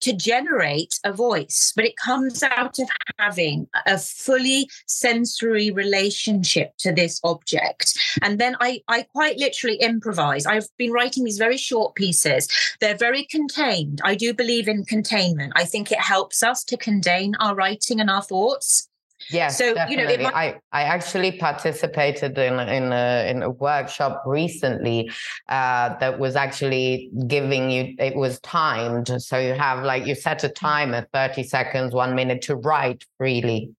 to 0.00 0.12
generate 0.12 0.98
a 1.04 1.12
voice, 1.12 1.72
but 1.76 1.84
it 1.84 1.96
comes 1.96 2.42
out 2.42 2.78
of 2.78 2.88
having 3.18 3.68
a 3.86 3.98
fully 3.98 4.68
sensory 4.86 5.70
relationship 5.70 6.72
to 6.78 6.92
this 6.92 7.20
object. 7.22 7.94
And 8.20 8.38
then 8.38 8.56
I 8.60 8.82
I 8.88 9.02
quite 9.02 9.38
literally 9.38 9.76
improvise. 9.76 10.44
I've 10.44 10.68
been 10.76 10.92
writing 10.92 11.24
these 11.24 11.38
very 11.38 11.56
short 11.56 11.94
pieces. 11.94 12.48
They're 12.80 12.96
very 12.96 13.24
contained. 13.24 14.00
I 14.04 14.16
do 14.16 14.34
believe 14.34 14.66
in 14.66 14.84
containment. 14.84 15.52
I 15.54 15.64
think 15.64 15.92
it 15.92 16.00
helps 16.00 16.42
us 16.42 16.64
to 16.64 16.76
contain 16.76 17.34
our 17.36 17.54
writing 17.54 18.00
and 18.00 18.10
our 18.10 18.22
thoughts. 18.22 18.89
Yes, 19.30 19.58
so 19.58 19.74
definitely. 19.74 20.12
you 20.12 20.18
know, 20.18 20.24
might- 20.24 20.60
I 20.72 20.80
I 20.80 20.82
actually 20.82 21.32
participated 21.38 22.36
in 22.38 22.58
in 22.60 22.92
a 22.92 23.30
in 23.30 23.42
a 23.42 23.50
workshop 23.50 24.22
recently 24.26 25.10
uh, 25.48 25.96
that 25.98 26.18
was 26.18 26.36
actually 26.36 27.10
giving 27.26 27.70
you. 27.70 27.94
It 27.98 28.16
was 28.16 28.40
timed, 28.40 29.08
so 29.22 29.38
you 29.38 29.54
have 29.54 29.84
like 29.84 30.06
you 30.06 30.14
set 30.14 30.44
a 30.44 30.48
timer, 30.48 31.06
thirty 31.12 31.42
seconds, 31.42 31.94
one 31.94 32.14
minute 32.14 32.42
to 32.42 32.56
write 32.56 33.04
freely. 33.18 33.70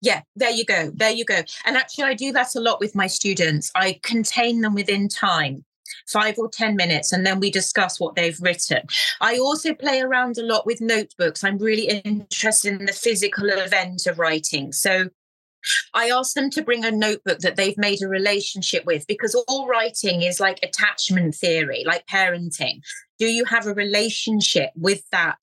Yeah, 0.00 0.22
there 0.34 0.50
you 0.50 0.64
go. 0.64 0.90
There 0.94 1.10
you 1.10 1.26
go. 1.26 1.42
And 1.66 1.76
actually, 1.76 2.04
I 2.04 2.14
do 2.14 2.32
that 2.32 2.54
a 2.54 2.60
lot 2.60 2.80
with 2.80 2.94
my 2.94 3.06
students. 3.06 3.70
I 3.74 4.00
contain 4.02 4.62
them 4.62 4.74
within 4.74 5.08
time 5.08 5.64
five 6.08 6.38
or 6.38 6.48
10 6.48 6.76
minutes, 6.76 7.12
and 7.12 7.26
then 7.26 7.40
we 7.40 7.50
discuss 7.50 7.98
what 7.98 8.14
they've 8.14 8.40
written. 8.40 8.82
I 9.20 9.38
also 9.38 9.74
play 9.74 10.00
around 10.00 10.38
a 10.38 10.42
lot 10.42 10.66
with 10.66 10.80
notebooks. 10.80 11.44
I'm 11.44 11.58
really 11.58 12.00
interested 12.04 12.80
in 12.80 12.86
the 12.86 12.92
physical 12.92 13.48
event 13.48 14.06
of 14.06 14.18
writing. 14.18 14.72
So 14.72 15.08
I 15.94 16.10
ask 16.10 16.34
them 16.34 16.50
to 16.50 16.62
bring 16.62 16.84
a 16.84 16.90
notebook 16.90 17.38
that 17.40 17.56
they've 17.56 17.78
made 17.78 18.02
a 18.02 18.08
relationship 18.08 18.84
with 18.84 19.06
because 19.06 19.34
all 19.48 19.66
writing 19.66 20.22
is 20.22 20.40
like 20.40 20.58
attachment 20.62 21.34
theory, 21.34 21.84
like 21.86 22.06
parenting. 22.06 22.80
Do 23.18 23.26
you 23.26 23.44
have 23.44 23.66
a 23.66 23.74
relationship 23.74 24.70
with 24.76 25.02
that 25.12 25.38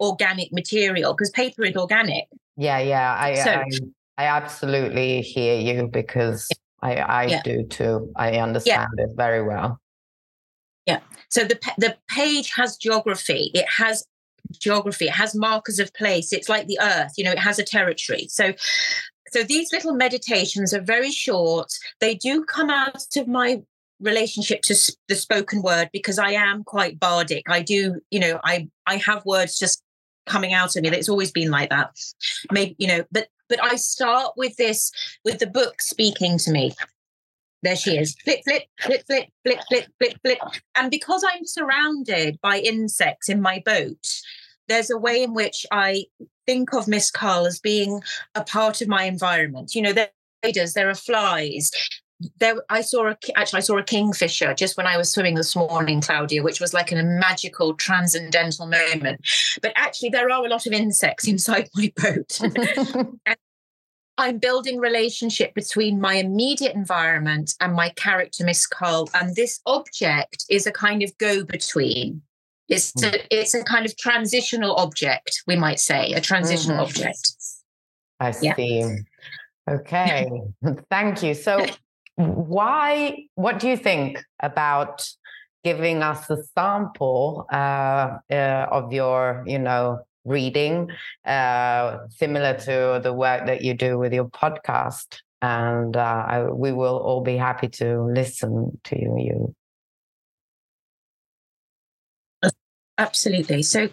organic 0.00 0.52
material? 0.52 1.14
Because 1.14 1.30
paper 1.30 1.64
is 1.64 1.76
organic. 1.76 2.26
Yeah, 2.56 2.78
yeah. 2.78 3.16
I, 3.18 3.34
so, 3.34 3.50
I, 3.50 4.24
I 4.24 4.26
absolutely 4.26 5.22
hear 5.22 5.58
you 5.58 5.88
because 5.88 6.48
I, 6.82 6.96
I 6.96 7.24
yeah. 7.24 7.42
do 7.42 7.64
too. 7.64 8.12
I 8.16 8.38
understand 8.38 8.90
yeah. 8.96 9.04
it 9.04 9.10
very 9.16 9.42
well. 9.42 9.80
Yeah. 10.86 11.00
So 11.28 11.44
the 11.44 11.58
the 11.78 11.96
page 12.08 12.52
has 12.56 12.76
geography. 12.76 13.50
It 13.54 13.66
has 13.68 14.06
geography. 14.58 15.06
It 15.06 15.12
has 15.12 15.34
markers 15.34 15.78
of 15.78 15.92
place. 15.94 16.32
It's 16.32 16.48
like 16.48 16.66
the 16.66 16.78
earth. 16.80 17.12
You 17.16 17.24
know, 17.24 17.32
it 17.32 17.38
has 17.38 17.58
a 17.58 17.64
territory. 17.64 18.26
So 18.28 18.52
so 19.30 19.42
these 19.42 19.72
little 19.72 19.94
meditations 19.94 20.72
are 20.72 20.80
very 20.80 21.10
short. 21.10 21.72
They 22.00 22.14
do 22.14 22.44
come 22.44 22.70
out 22.70 23.16
of 23.16 23.26
my 23.26 23.62
relationship 24.00 24.62
to 24.62 24.74
the 25.08 25.14
spoken 25.14 25.62
word 25.62 25.88
because 25.92 26.18
I 26.18 26.30
am 26.32 26.62
quite 26.62 27.00
bardic. 27.00 27.44
I 27.48 27.62
do, 27.62 28.00
you 28.10 28.20
know, 28.20 28.40
I 28.44 28.68
I 28.86 28.96
have 28.96 29.24
words 29.24 29.58
just 29.58 29.82
coming 30.26 30.52
out 30.52 30.76
of 30.76 30.82
me. 30.82 30.90
It's 30.90 31.08
always 31.08 31.30
been 31.30 31.50
like 31.50 31.70
that. 31.70 31.90
Maybe, 32.52 32.76
you 32.78 32.86
know, 32.86 33.04
but 33.10 33.28
but 33.48 33.62
I 33.62 33.76
start 33.76 34.34
with 34.36 34.56
this 34.56 34.90
with 35.24 35.38
the 35.38 35.46
book 35.46 35.80
speaking 35.80 36.38
to 36.38 36.50
me. 36.50 36.74
There 37.64 37.76
she 37.76 37.96
is. 37.96 38.14
Flip, 38.22 38.40
flip, 38.44 38.62
flip, 38.78 39.04
flip, 39.06 39.30
flip, 39.42 39.58
flip, 39.70 39.86
flip, 39.98 40.14
flip. 40.22 40.38
And 40.76 40.90
because 40.90 41.24
I'm 41.26 41.46
surrounded 41.46 42.38
by 42.42 42.58
insects 42.58 43.30
in 43.30 43.40
my 43.40 43.62
boat, 43.64 44.06
there's 44.68 44.90
a 44.90 44.98
way 44.98 45.22
in 45.22 45.32
which 45.32 45.64
I 45.72 46.04
think 46.46 46.74
of 46.74 46.86
Miss 46.86 47.10
Carl 47.10 47.46
as 47.46 47.58
being 47.58 48.02
a 48.34 48.44
part 48.44 48.82
of 48.82 48.88
my 48.88 49.04
environment. 49.04 49.74
You 49.74 49.80
know, 49.80 49.94
there 49.94 50.08
are 50.08 50.50
spiders, 50.50 50.74
there 50.74 50.90
are 50.90 50.94
flies. 50.94 51.70
There, 52.38 52.62
I 52.68 52.82
saw 52.82 53.08
a 53.08 53.16
actually 53.34 53.58
I 53.58 53.60
saw 53.60 53.78
a 53.78 53.82
kingfisher 53.82 54.54
just 54.54 54.76
when 54.76 54.86
I 54.86 54.98
was 54.98 55.10
swimming 55.10 55.34
this 55.34 55.56
morning, 55.56 56.02
Claudia, 56.02 56.42
which 56.42 56.60
was 56.60 56.74
like 56.74 56.92
a 56.92 57.02
magical 57.02 57.74
transcendental 57.74 58.66
moment. 58.66 59.20
But 59.62 59.72
actually, 59.74 60.10
there 60.10 60.30
are 60.30 60.44
a 60.44 60.48
lot 60.48 60.66
of 60.66 60.72
insects 60.72 61.26
inside 61.28 61.68
my 61.74 61.92
boat, 61.96 62.40
and 63.26 63.36
I'm 64.16 64.38
building 64.38 64.78
relationship 64.78 65.54
between 65.54 66.00
my 66.00 66.14
immediate 66.14 66.74
environment 66.74 67.54
and 67.60 67.74
my 67.74 67.90
character, 67.90 68.44
Miss 68.44 68.66
Cahill. 68.66 69.08
And 69.14 69.34
this 69.34 69.60
object 69.66 70.44
is 70.48 70.66
a 70.66 70.72
kind 70.72 71.02
of 71.02 71.16
go-between. 71.18 72.22
It's 72.68 72.92
mm. 72.92 73.12
a, 73.12 73.36
it's 73.36 73.54
a 73.54 73.64
kind 73.64 73.84
of 73.84 73.96
transitional 73.96 74.76
object, 74.76 75.42
we 75.46 75.56
might 75.56 75.80
say, 75.80 76.12
a 76.12 76.20
transitional 76.20 76.76
mm-hmm. 76.76 76.86
object. 76.86 77.32
I 78.20 78.30
see. 78.30 78.98
Okay. 79.68 80.30
Thank 80.90 81.22
you. 81.22 81.34
So 81.34 81.66
why 82.16 83.26
what 83.34 83.58
do 83.58 83.68
you 83.68 83.76
think 83.76 84.22
about 84.40 85.08
giving 85.64 86.02
us 86.02 86.28
a 86.30 86.36
sample 86.54 87.46
uh, 87.50 88.18
uh, 88.30 88.66
of 88.70 88.92
your, 88.92 89.42
you 89.46 89.58
know, 89.58 90.00
reading, 90.24 90.90
uh, 91.24 91.98
similar 92.10 92.54
to 92.54 93.00
the 93.02 93.12
work 93.12 93.46
that 93.46 93.62
you 93.62 93.74
do 93.74 93.98
with 93.98 94.12
your 94.12 94.26
podcast. 94.26 95.18
And 95.42 95.96
uh, 95.96 96.24
I, 96.26 96.44
we 96.44 96.72
will 96.72 96.96
all 96.96 97.20
be 97.20 97.36
happy 97.36 97.68
to 97.68 98.02
listen 98.02 98.80
to 98.84 98.96
you. 98.98 99.54
Absolutely. 102.96 103.62
So, 103.62 103.90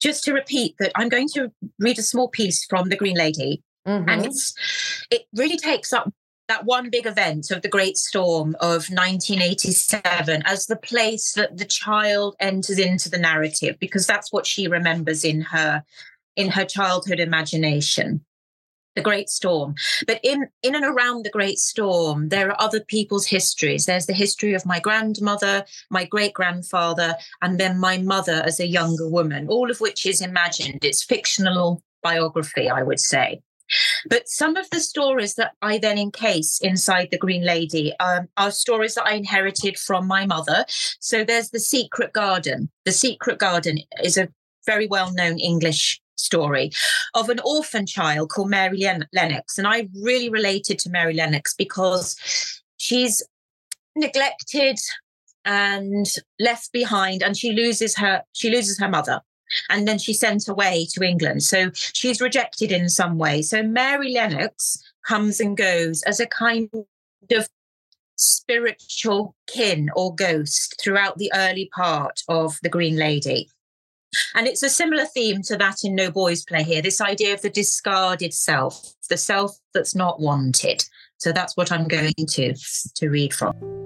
just 0.00 0.24
to 0.24 0.32
repeat 0.32 0.74
that, 0.78 0.92
I'm 0.94 1.08
going 1.08 1.28
to 1.34 1.52
read 1.78 1.98
a 1.98 2.02
small 2.02 2.28
piece 2.28 2.64
from 2.64 2.88
The 2.88 2.96
Green 2.96 3.16
Lady. 3.16 3.62
Mm-hmm. 3.86 4.08
And 4.08 4.26
it's, 4.26 5.06
it 5.10 5.22
really 5.34 5.58
takes 5.58 5.92
up 5.92 6.12
that 6.48 6.64
one 6.64 6.90
big 6.90 7.06
event 7.06 7.50
of 7.50 7.62
the 7.62 7.68
Great 7.68 7.96
Storm 7.96 8.54
of 8.60 8.88
1987 8.88 10.42
as 10.44 10.66
the 10.66 10.76
place 10.76 11.32
that 11.32 11.56
the 11.56 11.64
child 11.64 12.36
enters 12.40 12.78
into 12.78 13.10
the 13.10 13.18
narrative, 13.18 13.76
because 13.80 14.06
that's 14.06 14.32
what 14.32 14.46
she 14.46 14.68
remembers 14.68 15.24
in 15.24 15.40
her 15.42 15.82
in 16.36 16.50
her 16.50 16.64
childhood 16.64 17.18
imagination. 17.18 18.24
The 18.94 19.02
Great 19.02 19.28
Storm. 19.28 19.74
But 20.06 20.20
in, 20.22 20.48
in 20.62 20.74
and 20.74 20.84
around 20.84 21.24
the 21.24 21.30
Great 21.30 21.58
Storm, 21.58 22.30
there 22.30 22.50
are 22.50 22.60
other 22.60 22.80
people's 22.80 23.26
histories. 23.26 23.84
There's 23.84 24.06
the 24.06 24.14
history 24.14 24.54
of 24.54 24.64
my 24.64 24.80
grandmother, 24.80 25.66
my 25.90 26.06
great 26.06 26.32
grandfather, 26.32 27.16
and 27.42 27.60
then 27.60 27.78
my 27.78 27.98
mother 27.98 28.42
as 28.44 28.58
a 28.58 28.66
younger 28.66 29.06
woman, 29.06 29.48
all 29.48 29.70
of 29.70 29.82
which 29.82 30.06
is 30.06 30.22
imagined. 30.22 30.82
It's 30.82 31.04
fictional 31.04 31.82
biography, 32.02 32.70
I 32.70 32.82
would 32.82 33.00
say. 33.00 33.42
But 34.08 34.28
some 34.28 34.56
of 34.56 34.68
the 34.70 34.80
stories 34.80 35.34
that 35.34 35.52
I 35.62 35.78
then 35.78 35.98
encase 35.98 36.60
inside 36.60 37.08
The 37.10 37.18
Green 37.18 37.44
Lady 37.44 37.92
um, 37.98 38.28
are 38.36 38.50
stories 38.50 38.94
that 38.94 39.06
I 39.06 39.14
inherited 39.14 39.78
from 39.78 40.06
my 40.06 40.26
mother. 40.26 40.64
So 41.00 41.24
there's 41.24 41.50
The 41.50 41.60
Secret 41.60 42.12
Garden. 42.12 42.70
The 42.84 42.92
Secret 42.92 43.38
Garden 43.38 43.78
is 44.02 44.16
a 44.16 44.28
very 44.66 44.86
well 44.86 45.12
known 45.12 45.38
English 45.38 46.00
story 46.16 46.70
of 47.14 47.28
an 47.28 47.40
orphan 47.44 47.86
child 47.86 48.30
called 48.30 48.50
Mary 48.50 48.78
Len- 48.78 49.08
Lennox. 49.12 49.58
And 49.58 49.66
I 49.66 49.88
really 50.02 50.28
related 50.28 50.78
to 50.80 50.90
Mary 50.90 51.14
Lennox 51.14 51.54
because 51.54 52.16
she's 52.78 53.22
neglected 53.94 54.78
and 55.44 56.06
left 56.40 56.72
behind 56.72 57.22
and 57.22 57.36
she 57.36 57.52
loses 57.52 57.96
her 57.96 58.22
she 58.32 58.50
loses 58.50 58.78
her 58.80 58.88
mother 58.88 59.20
and 59.70 59.86
then 59.86 59.98
she's 59.98 60.20
sent 60.20 60.48
away 60.48 60.86
to 60.92 61.02
England. 61.02 61.42
So 61.42 61.70
she's 61.74 62.20
rejected 62.20 62.72
in 62.72 62.88
some 62.88 63.18
way. 63.18 63.42
So 63.42 63.62
Mary 63.62 64.12
Lennox 64.12 64.82
comes 65.06 65.40
and 65.40 65.56
goes 65.56 66.02
as 66.02 66.20
a 66.20 66.26
kind 66.26 66.68
of 67.30 67.48
spiritual 68.16 69.34
kin 69.46 69.90
or 69.94 70.14
ghost 70.14 70.80
throughout 70.82 71.18
the 71.18 71.30
early 71.34 71.70
part 71.74 72.22
of 72.28 72.58
The 72.62 72.68
Green 72.68 72.96
Lady. 72.96 73.48
And 74.34 74.46
it's 74.46 74.62
a 74.62 74.70
similar 74.70 75.04
theme 75.04 75.42
to 75.42 75.56
that 75.56 75.84
in 75.84 75.94
No 75.94 76.10
Boys 76.10 76.44
Play 76.44 76.62
here 76.62 76.80
this 76.80 77.00
idea 77.00 77.34
of 77.34 77.42
the 77.42 77.50
discarded 77.50 78.32
self, 78.32 78.94
the 79.10 79.16
self 79.16 79.58
that's 79.74 79.94
not 79.94 80.20
wanted. 80.20 80.84
So 81.18 81.32
that's 81.32 81.56
what 81.56 81.72
I'm 81.72 81.88
going 81.88 82.14
to, 82.16 82.54
to 82.94 83.08
read 83.08 83.34
from. 83.34 83.85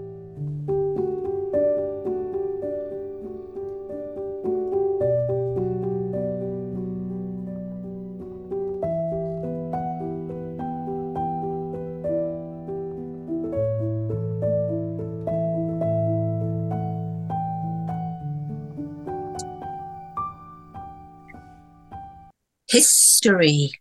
History. 22.71 23.73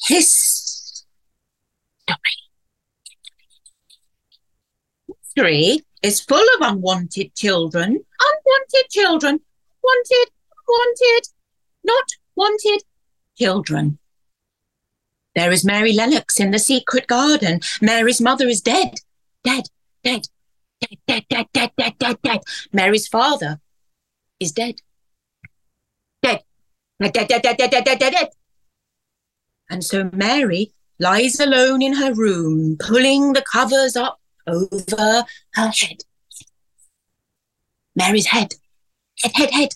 History. 0.00 1.04
History 5.06 5.80
is 6.02 6.20
full 6.20 6.46
of 6.56 6.60
unwanted 6.60 7.34
children. 7.34 7.88
Unwanted 7.90 8.90
children. 8.90 9.40
Wanted, 9.82 10.30
wanted, 10.68 11.22
not 11.84 12.04
wanted 12.36 12.82
children. 13.38 13.98
There 15.34 15.52
is 15.52 15.64
Mary 15.64 15.92
Lennox 15.92 16.38
in 16.38 16.50
the 16.50 16.58
secret 16.58 17.06
garden. 17.06 17.60
Mary's 17.80 18.20
mother 18.20 18.48
is 18.48 18.60
dead. 18.60 18.94
Dead, 19.44 19.64
dead, 20.04 20.26
dead, 20.80 20.98
dead, 21.06 21.24
dead, 21.30 21.46
dead, 21.52 21.70
dead, 21.78 21.94
dead, 21.98 22.22
dead. 22.22 22.40
Mary's 22.72 23.08
father 23.08 23.60
is 24.40 24.52
dead. 24.52 24.80
Dead. 26.22 26.42
And 29.70 29.84
so 29.84 30.10
Mary 30.12 30.72
lies 30.98 31.38
alone 31.38 31.82
in 31.82 31.94
her 31.94 32.12
room, 32.12 32.76
pulling 32.78 33.32
the 33.32 33.42
covers 33.42 33.96
up 33.96 34.20
over 34.46 35.24
her 35.54 35.68
head. 35.68 35.98
Mary's 37.94 38.26
head. 38.26 38.54
Head, 39.20 39.32
head, 39.34 39.50
head. 39.50 39.68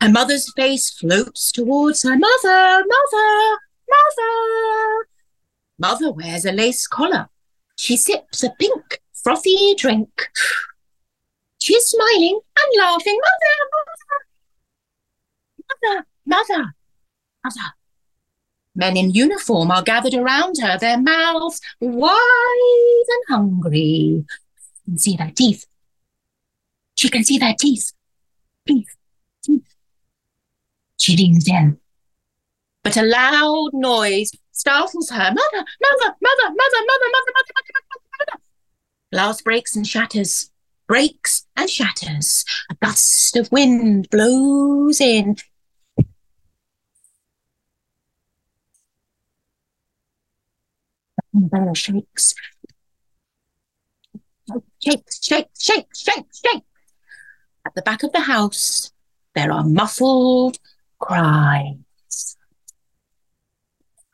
Her 0.00 0.10
mother's 0.10 0.52
face 0.54 0.90
floats 0.90 1.50
towards 1.50 2.02
her. 2.02 2.16
Mother, 2.16 2.84
mother, 2.86 3.58
mother. 3.88 5.08
Mother 5.78 6.12
wears 6.12 6.44
a 6.44 6.52
lace 6.52 6.86
collar. 6.86 7.28
She 7.76 7.96
sips 7.96 8.42
a 8.42 8.50
pink, 8.58 9.00
frothy 9.12 9.74
drink. 9.74 10.08
She's 11.58 11.86
smiling 11.86 12.40
and 12.58 12.78
laughing. 12.78 13.18
Mother, 13.18 13.56
mother, 13.72 14.25
mother, 15.86 16.06
mother, 16.26 16.74
mother. 17.44 17.60
Men 18.74 18.96
in 18.96 19.10
uniform 19.10 19.70
are 19.70 19.82
gathered 19.82 20.14
around 20.14 20.56
her, 20.60 20.78
their 20.78 21.00
mouths 21.00 21.60
wide 21.80 23.04
and 23.08 23.24
hungry. 23.28 23.80
You 23.82 24.26
can 24.84 24.98
see 24.98 25.16
their 25.16 25.32
teeth. 25.34 25.66
She 26.94 27.08
can 27.08 27.24
see 27.24 27.38
their 27.38 27.54
teeth. 27.58 27.92
Teeth, 28.66 28.96
teeth. 29.42 29.74
She 30.98 31.16
leans 31.16 31.48
in. 31.48 31.78
But 32.82 32.96
a 32.96 33.02
loud 33.02 33.70
noise 33.72 34.30
startles 34.52 35.10
her. 35.10 35.16
Mother, 35.16 35.34
mother, 35.34 35.64
mother, 35.80 36.16
mother, 36.20 36.54
mother, 36.54 36.82
mother, 36.82 37.08
mother, 37.12 37.32
mother, 37.34 37.52
mother, 37.74 38.00
mother. 38.18 38.42
Glass 39.12 39.42
breaks 39.42 39.76
and 39.76 39.86
shatters, 39.86 40.50
breaks 40.86 41.46
and 41.56 41.70
shatters. 41.70 42.44
A 42.70 42.74
gust 42.74 43.36
of 43.36 43.50
wind 43.50 44.08
blows 44.10 45.00
in. 45.00 45.36
The 51.36 51.48
bell 51.48 51.74
shakes. 51.74 52.34
Shakes, 54.82 55.22
shakes, 55.22 55.62
shakes, 55.62 56.00
shakes, 56.00 56.40
shakes. 56.40 56.66
At 57.66 57.74
the 57.74 57.82
back 57.82 58.02
of 58.02 58.12
the 58.12 58.20
house, 58.20 58.90
there 59.34 59.52
are 59.52 59.62
muffled 59.62 60.58
cries. 60.98 62.36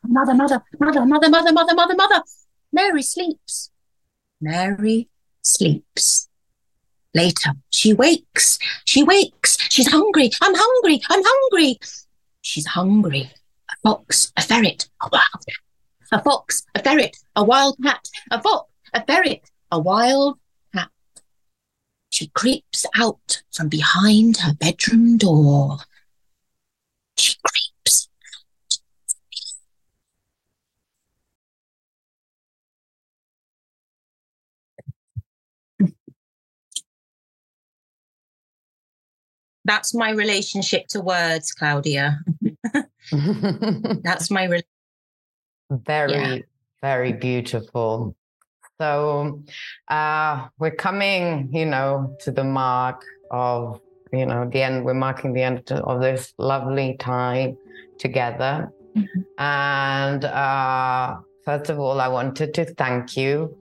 Mother, 0.02 0.34
mother, 0.34 0.64
mother, 0.80 1.06
mother, 1.06 1.28
mother, 1.28 1.52
mother, 1.52 1.74
mother, 1.74 1.94
mother. 1.94 2.22
Mary 2.72 3.02
sleeps. 3.02 3.70
Mary 4.40 5.08
sleeps. 5.42 6.28
Later, 7.14 7.52
she 7.70 7.92
wakes. 7.92 8.58
She 8.84 9.04
wakes. 9.04 9.58
She's 9.70 9.92
hungry. 9.92 10.32
I'm 10.40 10.54
hungry. 10.56 11.00
I'm 11.08 11.22
hungry. 11.24 11.78
She's 12.40 12.66
hungry. 12.66 13.30
A 13.70 13.74
fox, 13.84 14.32
a 14.36 14.42
ferret, 14.42 14.88
a. 15.00 15.20
A 16.10 16.22
fox, 16.22 16.64
a 16.74 16.82
ferret, 16.82 17.16
a 17.36 17.44
wild 17.44 17.76
cat. 17.82 18.08
A 18.30 18.42
fox, 18.42 18.70
a 18.92 19.04
ferret, 19.04 19.50
a 19.70 19.78
wild 19.78 20.38
cat. 20.74 20.90
She 22.10 22.28
creeps 22.28 22.84
out 22.96 23.42
from 23.52 23.68
behind 23.68 24.38
her 24.38 24.54
bedroom 24.54 25.16
door. 25.16 25.78
She 27.16 27.36
creeps. 27.44 28.08
Out. 35.80 35.88
That's 39.64 39.94
my 39.94 40.10
relationship 40.10 40.88
to 40.88 41.00
words, 41.00 41.52
Claudia. 41.52 42.18
That's 43.12 44.30
my 44.30 44.44
re- 44.44 44.62
very, 45.84 46.12
yeah. 46.12 46.38
very 46.80 47.12
beautiful. 47.12 48.16
So 48.80 49.42
uh, 49.88 50.48
we're 50.58 50.74
coming, 50.74 51.50
you 51.52 51.66
know, 51.66 52.16
to 52.20 52.30
the 52.30 52.44
mark 52.44 53.04
of, 53.30 53.80
you 54.12 54.26
know, 54.26 54.48
the 54.48 54.62
end. 54.62 54.84
We're 54.84 54.94
marking 54.94 55.32
the 55.32 55.42
end 55.42 55.70
of 55.70 56.00
this 56.00 56.34
lovely 56.38 56.96
time 56.98 57.56
together. 57.98 58.72
Mm-hmm. 58.96 59.20
And 59.38 60.24
uh, 60.24 61.18
first 61.44 61.70
of 61.70 61.78
all, 61.78 62.00
I 62.00 62.08
wanted 62.08 62.54
to 62.54 62.64
thank 62.74 63.16
you 63.16 63.56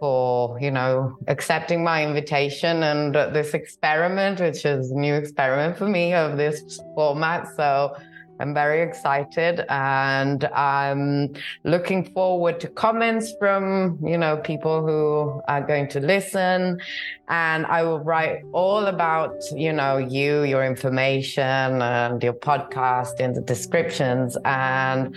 for 0.00 0.58
you 0.60 0.70
know 0.70 1.16
accepting 1.28 1.84
my 1.84 2.04
invitation 2.04 2.82
and 2.82 3.16
uh, 3.16 3.28
this 3.30 3.54
experiment 3.54 4.40
which 4.40 4.64
is 4.64 4.90
a 4.90 4.94
new 4.94 5.14
experiment 5.14 5.78
for 5.78 5.88
me 5.88 6.12
of 6.12 6.36
this 6.36 6.80
format 6.94 7.46
so 7.56 7.96
i'm 8.40 8.54
very 8.54 8.82
excited 8.82 9.64
and 9.68 10.44
i'm 10.54 11.32
looking 11.64 12.04
forward 12.12 12.60
to 12.60 12.68
comments 12.68 13.32
from 13.38 13.98
you 14.02 14.18
know 14.18 14.36
people 14.38 14.84
who 14.86 15.40
are 15.48 15.62
going 15.62 15.88
to 15.88 16.00
listen. 16.00 16.80
And 17.28 17.64
i 17.66 17.82
will 17.82 18.00
write 18.00 18.42
all 18.52 18.86
about 18.86 19.34
you 19.54 19.72
know 19.72 19.96
you 19.96 20.42
your 20.42 20.64
information 20.64 21.82
and 21.82 22.22
your 22.22 22.34
podcast 22.34 23.20
in 23.20 23.32
the 23.32 23.40
descriptions. 23.40 24.36
And 24.44 25.16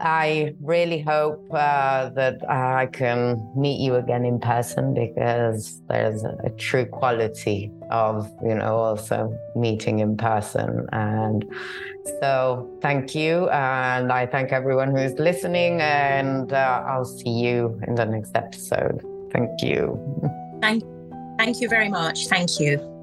I 0.00 0.54
really 0.60 1.00
hope 1.00 1.46
uh, 1.52 2.10
that 2.10 2.48
I 2.48 2.86
can 2.86 3.50
meet 3.56 3.80
you 3.80 3.94
again 3.94 4.24
in 4.24 4.38
person 4.38 4.94
because 4.94 5.80
there's 5.88 6.22
a 6.22 6.50
true 6.58 6.84
quality 6.86 7.70
of, 7.90 8.30
you 8.42 8.54
know, 8.54 8.76
also 8.76 9.36
meeting 9.54 10.00
in 10.00 10.16
person. 10.16 10.86
And 10.92 11.44
so 12.20 12.70
thank 12.82 13.14
you. 13.14 13.48
And 13.48 14.12
I 14.12 14.26
thank 14.26 14.52
everyone 14.52 14.94
who's 14.94 15.18
listening. 15.18 15.80
And 15.80 16.52
uh, 16.52 16.84
I'll 16.86 17.04
see 17.04 17.30
you 17.30 17.80
in 17.86 17.94
the 17.94 18.04
next 18.04 18.36
episode. 18.36 19.02
Thank 19.32 19.62
you. 19.62 19.98
Thank, 20.62 20.82
thank 21.36 21.60
you 21.60 21.68
very 21.68 21.90
much. 21.90 22.28
Thank 22.28 22.58
you. 22.58 22.95